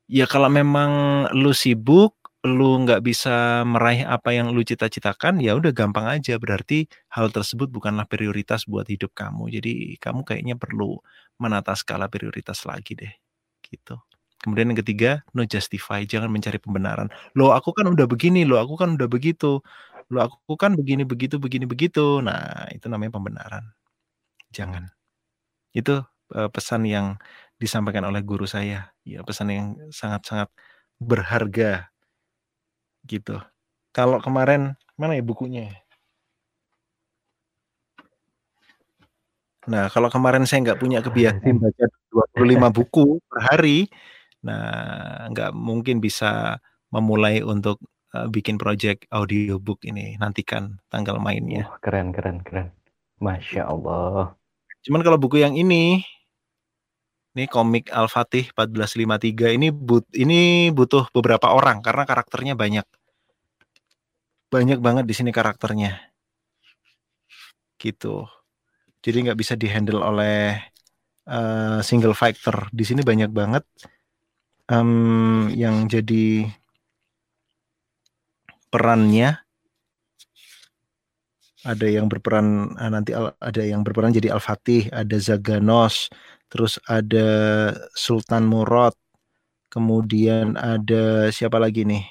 [0.08, 2.12] Ya kalau memang lu sibuk,
[2.44, 6.36] lu nggak bisa meraih apa yang lu cita-citakan, ya udah gampang aja.
[6.36, 6.84] Berarti
[7.16, 9.48] hal tersebut bukanlah prioritas buat hidup kamu.
[9.56, 11.00] Jadi kamu kayaknya perlu
[11.40, 13.12] menata skala prioritas lagi deh,
[13.64, 13.96] gitu.
[14.44, 17.08] Kemudian yang ketiga, no justify, jangan mencari pembenaran.
[17.32, 19.64] Loh, aku kan udah begini, loh, aku kan udah begitu.
[20.12, 22.20] Loh, aku kan begini, begitu, begini, begitu.
[22.20, 23.64] Nah, itu namanya pembenaran.
[24.52, 24.92] Jangan.
[25.72, 26.04] Itu
[26.36, 27.16] uh, pesan yang
[27.56, 28.92] disampaikan oleh guru saya.
[29.08, 30.52] Ya, pesan yang sangat-sangat
[31.00, 31.88] berharga.
[33.08, 33.40] Gitu.
[33.96, 35.72] Kalau kemarin, mana ya bukunya?
[39.64, 41.84] Nah, kalau kemarin saya nggak punya kebiasaan baca
[42.36, 43.88] 25 buku per hari,
[44.44, 46.60] Nah, nggak mungkin bisa
[46.92, 47.80] memulai untuk
[48.12, 50.20] uh, bikin project audiobook ini.
[50.20, 51.66] Nantikan tanggal mainnya.
[51.72, 52.70] Oh, keren, keren, keren.
[53.18, 54.36] Masya Allah.
[54.84, 56.04] Cuman kalau buku yang ini,
[57.34, 62.86] ini komik Al-Fatih 1453 ini but ini butuh beberapa orang karena karakternya banyak.
[64.52, 65.98] Banyak banget di sini karakternya.
[67.80, 68.28] Gitu.
[69.02, 70.60] Jadi nggak bisa dihandle oleh
[71.26, 72.68] uh, single factor.
[72.70, 73.64] Di sini banyak banget
[74.70, 76.48] um, yang jadi
[78.72, 79.44] perannya
[81.64, 86.12] ada yang berperan ah, nanti ada yang berperan jadi Al-Fatih, ada Zaganos,
[86.52, 87.28] terus ada
[87.96, 88.92] Sultan Murad,
[89.72, 92.04] kemudian ada siapa lagi nih?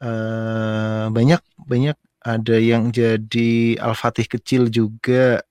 [0.00, 5.42] Uh, banyak banyak ada yang jadi Al-Fatih kecil juga.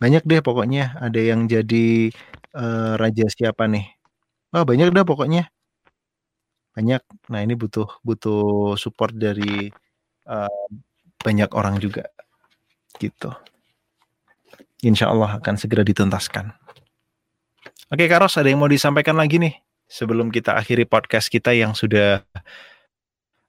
[0.00, 2.08] Banyak deh pokoknya, ada yang jadi
[2.56, 3.99] uh, raja siapa nih?
[4.50, 5.46] Oh, banyak dah pokoknya.
[6.74, 7.02] Banyak.
[7.30, 9.70] Nah, ini butuh butuh support dari
[10.26, 10.68] uh,
[11.22, 12.10] banyak orang juga.
[12.98, 13.30] Gitu.
[14.82, 16.50] Insya Allah akan segera dituntaskan.
[17.90, 19.54] Oke, Karos, ada yang mau disampaikan lagi nih
[19.90, 22.22] sebelum kita akhiri podcast kita yang sudah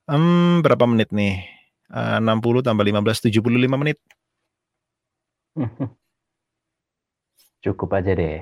[0.10, 1.45] um, berapa menit nih?
[1.91, 3.98] Uh, 60 tambah 15 75 menit.
[7.64, 8.41] Cukup aja deh.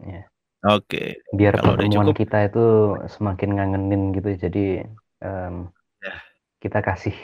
[0.00, 0.31] Ya.
[0.62, 1.26] Oke.
[1.34, 2.66] Biar Kalau pertemuan kita itu
[3.10, 4.28] semakin ngangenin gitu.
[4.38, 4.86] Jadi
[5.18, 5.66] um,
[5.98, 6.14] ya.
[6.62, 7.16] kita kasih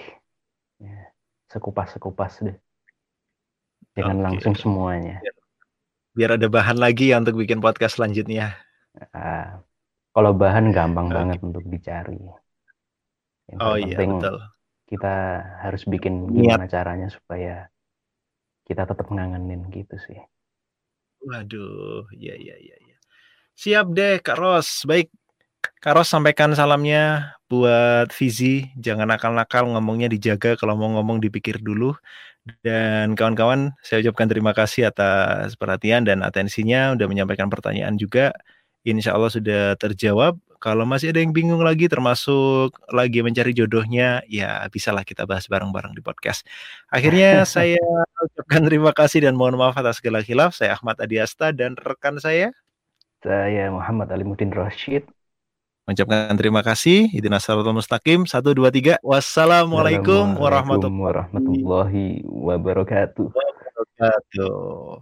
[0.82, 1.14] ya,
[1.46, 2.58] sekupas-sekupas deh.
[3.94, 4.24] Jangan Oke.
[4.26, 5.22] langsung semuanya.
[6.18, 8.58] Biar, ada bahan lagi ya untuk bikin podcast selanjutnya.
[9.14, 9.62] Uh,
[10.10, 11.14] kalau bahan gampang Oke.
[11.14, 12.18] banget untuk dicari.
[13.46, 14.38] Yang oh iya betul.
[14.88, 15.14] Kita
[15.62, 16.72] harus bikin gimana Niat.
[16.74, 17.70] caranya supaya
[18.66, 20.18] kita tetap ngangenin gitu sih.
[21.22, 22.56] Waduh, iya iya.
[22.58, 22.87] Ya.
[23.58, 24.86] Siap deh Kak Ros.
[24.86, 25.10] Baik.
[25.82, 28.70] Kak Ros sampaikan salamnya buat Vizi.
[28.78, 31.90] Jangan nakal-nakal ngomongnya dijaga kalau mau ngomong dipikir dulu.
[32.62, 36.94] Dan kawan-kawan, saya ucapkan terima kasih atas perhatian dan atensinya.
[36.94, 38.30] Udah menyampaikan pertanyaan juga.
[38.86, 40.38] Insya Allah sudah terjawab.
[40.62, 45.98] Kalau masih ada yang bingung lagi, termasuk lagi mencari jodohnya, ya bisalah kita bahas bareng-bareng
[45.98, 46.46] di podcast.
[46.94, 47.78] Akhirnya saya
[48.22, 50.54] ucapkan terima kasih dan mohon maaf atas segala khilaf.
[50.54, 52.54] Saya Ahmad Adiasta dan rekan saya
[53.18, 55.02] saya Muhammad Ali Mudin Rashid.
[55.88, 57.08] Mengucapkan terima kasih.
[57.10, 58.28] Idina Saratul Mustaqim.
[58.28, 59.00] Satu, dua, tiga.
[59.00, 61.00] Wassalamualaikum warahmatullahi
[62.22, 62.28] wabarakatuh.
[62.28, 63.26] Warahmatullahi
[63.88, 65.00] wabarakatuh.